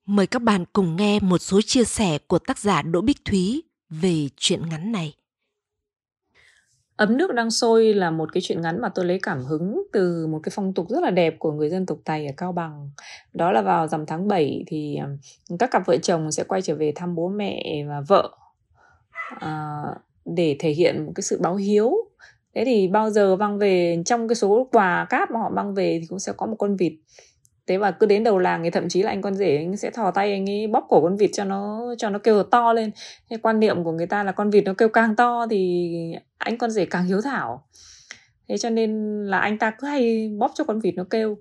mời 0.05 0.27
các 0.27 0.41
bạn 0.41 0.65
cùng 0.73 0.95
nghe 0.95 1.19
một 1.19 1.37
số 1.37 1.61
chia 1.61 1.83
sẻ 1.83 2.17
của 2.27 2.39
tác 2.39 2.57
giả 2.57 2.81
Đỗ 2.81 3.01
Bích 3.01 3.25
Thúy 3.25 3.63
về 3.89 4.29
truyện 4.37 4.69
ngắn 4.69 4.91
này. 4.91 5.13
Ấm 6.95 7.17
nước 7.17 7.33
đang 7.33 7.51
sôi 7.51 7.93
là 7.93 8.11
một 8.11 8.29
cái 8.33 8.41
chuyện 8.43 8.61
ngắn 8.61 8.81
mà 8.81 8.89
tôi 8.95 9.05
lấy 9.05 9.19
cảm 9.23 9.43
hứng 9.43 9.83
từ 9.93 10.27
một 10.27 10.39
cái 10.43 10.51
phong 10.55 10.73
tục 10.73 10.89
rất 10.89 11.03
là 11.03 11.11
đẹp 11.11 11.35
của 11.39 11.51
người 11.51 11.69
dân 11.69 11.85
tộc 11.85 11.97
Tày 12.05 12.27
ở 12.27 12.33
Cao 12.37 12.51
Bằng. 12.51 12.89
Đó 13.33 13.51
là 13.51 13.61
vào 13.61 13.87
rằm 13.87 14.05
tháng 14.05 14.27
7 14.27 14.63
thì 14.67 14.95
à, 14.95 15.07
các 15.59 15.71
cặp 15.71 15.85
vợ 15.85 15.97
chồng 15.97 16.31
sẽ 16.31 16.43
quay 16.43 16.61
trở 16.61 16.75
về 16.75 16.91
thăm 16.95 17.15
bố 17.15 17.29
mẹ 17.29 17.85
và 17.89 18.01
vợ. 18.07 18.37
À, 19.39 19.83
để 20.25 20.55
thể 20.59 20.69
hiện 20.69 21.05
một 21.05 21.11
cái 21.15 21.21
sự 21.21 21.39
báo 21.41 21.55
hiếu. 21.55 21.93
Thế 22.55 22.65
thì 22.65 22.87
bao 22.87 23.09
giờ 23.09 23.35
mang 23.35 23.59
về, 23.59 24.01
trong 24.05 24.27
cái 24.27 24.35
số 24.35 24.67
quà 24.71 25.07
cáp 25.09 25.31
mà 25.31 25.39
họ 25.39 25.49
mang 25.49 25.73
về 25.73 25.97
thì 26.01 26.07
cũng 26.07 26.19
sẽ 26.19 26.31
có 26.37 26.45
một 26.45 26.55
con 26.59 26.75
vịt. 26.75 26.93
Thế 27.67 27.77
và 27.77 27.91
cứ 27.91 28.05
đến 28.05 28.23
đầu 28.23 28.37
làng 28.37 28.63
thì 28.63 28.69
thậm 28.69 28.89
chí 28.89 29.03
là 29.03 29.09
anh 29.09 29.21
con 29.21 29.35
rể 29.35 29.57
anh 29.57 29.77
sẽ 29.77 29.89
thò 29.89 30.11
tay 30.11 30.31
anh 30.31 30.49
ấy 30.49 30.67
bóp 30.67 30.85
cổ 30.89 31.01
con 31.01 31.17
vịt 31.17 31.29
cho 31.33 31.43
nó 31.43 31.93
cho 31.97 32.09
nó 32.09 32.19
kêu 32.19 32.43
to 32.43 32.73
lên. 32.73 32.91
Thế 33.29 33.37
quan 33.37 33.59
niệm 33.59 33.83
của 33.83 33.91
người 33.91 34.07
ta 34.07 34.23
là 34.23 34.31
con 34.31 34.49
vịt 34.49 34.63
nó 34.63 34.73
kêu 34.77 34.89
càng 34.89 35.15
to 35.15 35.47
thì 35.49 35.91
anh 36.37 36.57
con 36.57 36.71
rể 36.71 36.85
càng 36.85 37.05
hiếu 37.05 37.21
thảo. 37.21 37.67
Thế 38.47 38.57
cho 38.57 38.69
nên 38.69 39.21
là 39.25 39.39
anh 39.39 39.57
ta 39.57 39.71
cứ 39.79 39.87
hay 39.87 40.29
bóp 40.37 40.51
cho 40.55 40.63
con 40.63 40.79
vịt 40.79 40.95
nó 40.95 41.03
kêu. 41.09 41.37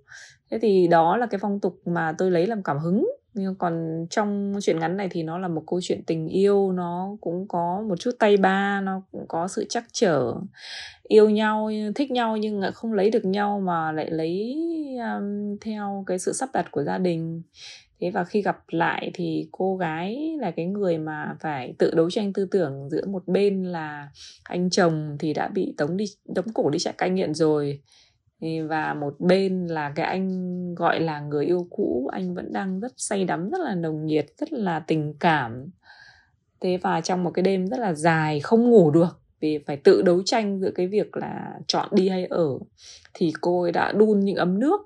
Thế 0.51 0.59
thì 0.63 0.87
đó 0.87 1.17
là 1.17 1.27
cái 1.27 1.39
phong 1.43 1.61
tục 1.61 1.81
mà 1.87 2.15
tôi 2.19 2.31
lấy 2.31 2.47
làm 2.47 2.63
cảm 2.63 2.79
hứng 2.79 3.07
nhưng 3.35 3.55
còn 3.55 4.07
trong 4.11 4.55
chuyện 4.63 4.79
ngắn 4.79 4.97
này 4.97 5.09
thì 5.11 5.23
nó 5.23 5.39
là 5.39 5.49
một 5.49 5.63
câu 5.67 5.81
chuyện 5.83 6.03
tình 6.07 6.29
yêu 6.29 6.73
nó 6.73 7.17
cũng 7.21 7.49
có 7.49 7.85
một 7.89 8.01
chút 8.01 8.11
tay 8.19 8.37
ba 8.37 8.81
nó 8.81 9.03
cũng 9.13 9.25
có 9.29 9.49
sự 9.49 9.67
chắc 9.69 9.85
trở. 9.93 10.35
Yêu 11.03 11.31
nhau 11.31 11.71
thích 11.95 12.11
nhau 12.11 12.37
nhưng 12.37 12.63
không 12.75 12.93
lấy 12.93 13.11
được 13.11 13.25
nhau 13.25 13.61
mà 13.61 13.93
lại 13.93 14.11
lấy 14.11 14.57
um, 14.99 15.57
theo 15.61 16.05
cái 16.07 16.19
sự 16.19 16.33
sắp 16.33 16.49
đặt 16.53 16.71
của 16.71 16.83
gia 16.83 16.99
đình. 16.99 17.43
Thế 18.01 18.11
và 18.11 18.25
khi 18.25 18.43
gặp 18.43 18.59
lại 18.69 19.11
thì 19.15 19.49
cô 19.53 19.77
gái 19.77 20.37
là 20.41 20.51
cái 20.51 20.67
người 20.67 20.99
mà 20.99 21.37
phải 21.41 21.75
tự 21.79 21.95
đấu 21.95 22.11
tranh 22.11 22.33
tư 22.33 22.49
tưởng 22.51 22.89
giữa 22.91 23.07
một 23.07 23.23
bên 23.27 23.65
là 23.65 24.09
anh 24.43 24.71
chồng 24.71 25.17
thì 25.21 25.33
đã 25.33 25.49
bị 25.49 25.75
tống 25.77 25.97
đi 25.97 26.05
tống 26.35 26.53
cổ 26.55 26.71
đi 26.71 26.79
trại 26.79 26.95
cai 26.99 27.11
nghiện 27.11 27.35
rồi 27.35 27.81
và 28.69 28.95
một 28.95 29.15
bên 29.19 29.67
là 29.67 29.93
cái 29.95 30.07
anh 30.07 30.75
gọi 30.75 31.01
là 31.01 31.21
người 31.21 31.47
yêu 31.47 31.67
cũ 31.71 32.11
anh 32.13 32.35
vẫn 32.35 32.53
đang 32.53 32.81
rất 32.81 32.93
say 32.97 33.25
đắm 33.25 33.51
rất 33.51 33.61
là 33.61 33.75
nồng 33.75 34.07
nhiệt 34.07 34.27
rất 34.39 34.53
là 34.53 34.81
tình 34.81 35.15
cảm. 35.21 35.71
Thế 36.61 36.79
và 36.83 37.01
trong 37.01 37.25
một 37.25 37.31
cái 37.31 37.43
đêm 37.43 37.67
rất 37.67 37.79
là 37.79 37.93
dài 37.95 38.41
không 38.41 38.71
ngủ 38.71 38.91
được 38.91 39.21
vì 39.41 39.59
phải 39.67 39.77
tự 39.77 40.03
đấu 40.03 40.23
tranh 40.25 40.61
giữa 40.61 40.71
cái 40.75 40.87
việc 40.87 41.17
là 41.17 41.59
chọn 41.67 41.89
đi 41.93 42.09
hay 42.09 42.27
ở 42.27 42.59
thì 43.15 43.33
cô 43.41 43.63
ấy 43.63 43.73
đã 43.73 43.93
đun 43.93 44.21
những 44.21 44.37
ấm 44.37 44.61
nước. 44.61 44.81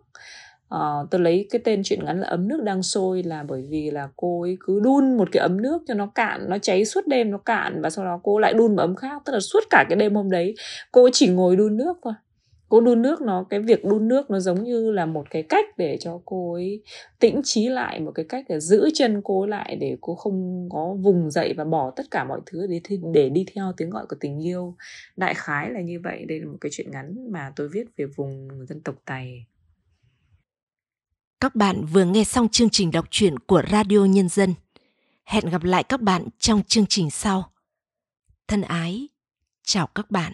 À, 0.69 0.79
tôi 1.11 1.21
lấy 1.21 1.47
cái 1.51 1.61
tên 1.65 1.83
chuyện 1.85 2.05
ngắn 2.05 2.21
là 2.21 2.29
ấm 2.29 2.49
nước 2.49 2.63
đang 2.63 2.83
sôi 2.83 3.23
là 3.23 3.43
bởi 3.43 3.67
vì 3.71 3.91
là 3.91 4.09
cô 4.17 4.43
ấy 4.43 4.57
cứ 4.61 4.81
đun 4.81 5.17
một 5.17 5.29
cái 5.33 5.41
ấm 5.41 5.63
nước 5.63 5.83
cho 5.89 5.95
nó 5.95 6.07
cạn 6.07 6.45
nó 6.49 6.59
cháy 6.59 6.85
suốt 6.85 7.07
đêm 7.07 7.31
nó 7.31 7.39
cạn 7.39 7.83
và 7.83 7.91
sau 7.91 8.05
đó 8.05 8.21
cô 8.23 8.39
lại 8.39 8.55
đun 8.55 8.77
một 8.77 8.83
ấm 8.83 8.97
khác 8.97 9.23
tức 9.25 9.33
là 9.33 9.41
suốt 9.41 9.61
cả 9.71 9.85
cái 9.89 9.97
đêm 9.97 10.15
hôm 10.15 10.31
đấy 10.31 10.55
cô 10.93 11.03
ấy 11.03 11.11
chỉ 11.15 11.29
ngồi 11.29 11.57
đun 11.57 11.77
nước 11.77 11.97
thôi 12.03 12.15
cô 12.69 12.81
đun 12.81 13.03
nước 13.03 13.21
nó, 13.21 13.45
cái 13.51 13.61
việc 13.61 13.85
đun 13.85 14.09
nước 14.09 14.31
nó 14.31 14.41
giống 14.41 14.65
như 14.65 14.91
là 14.91 15.07
một 15.07 15.27
cái 15.31 15.43
cách 15.43 15.65
để 15.77 15.99
cho 16.01 16.21
cô 16.25 16.53
ấy 16.53 16.83
tĩnh 17.19 17.41
trí 17.45 17.69
lại, 17.69 18.01
một 18.01 18.13
cái 18.15 18.27
cách 18.29 18.45
để 18.49 18.61
giữ 18.61 18.91
chân 18.95 19.21
cô 19.25 19.41
ấy 19.43 19.49
lại 19.51 19.77
để 19.81 19.97
cô 20.01 20.15
không 20.15 20.69
có 20.73 20.97
vùng 21.01 21.31
dậy 21.31 21.55
và 21.57 21.65
bỏ 21.65 21.93
tất 21.97 22.05
cả 22.11 22.25
mọi 22.25 22.41
thứ 22.47 22.67
để 22.67 22.81
để 23.13 23.29
đi 23.29 23.45
theo 23.55 23.73
tiếng 23.77 23.91
gọi 23.91 24.07
của 24.07 24.17
tình 24.21 24.47
yêu. 24.47 24.77
Đại 25.17 25.35
khái 25.35 25.71
là 25.71 25.81
như 25.81 26.01
vậy. 26.05 26.25
Đây 26.29 26.41
là 26.41 26.47
một 26.47 26.59
cái 26.61 26.71
chuyện 26.73 26.91
ngắn 26.91 27.33
mà 27.33 27.53
tôi 27.57 27.69
viết 27.69 27.85
về 27.97 28.05
vùng 28.17 28.49
dân 28.69 28.81
tộc 28.81 28.95
tày. 29.05 29.47
Các 31.41 31.55
bạn 31.55 31.85
vừa 31.93 32.05
nghe 32.05 32.25
xong 32.25 32.49
chương 32.49 32.71
trình 32.71 32.91
đọc 32.91 33.05
truyện 33.11 33.39
của 33.39 33.63
radio 33.71 34.05
nhân 34.05 34.29
dân. 34.29 34.55
Hẹn 35.25 35.45
gặp 35.51 35.65
lại 35.65 35.85
các 35.85 36.01
bạn 36.01 36.29
trong 36.39 36.63
chương 36.63 36.87
trình 36.89 37.11
sau. 37.11 37.51
Thân 38.49 38.63
ái, 38.63 39.09
chào 39.63 39.87
các 39.87 40.11
bạn. 40.11 40.33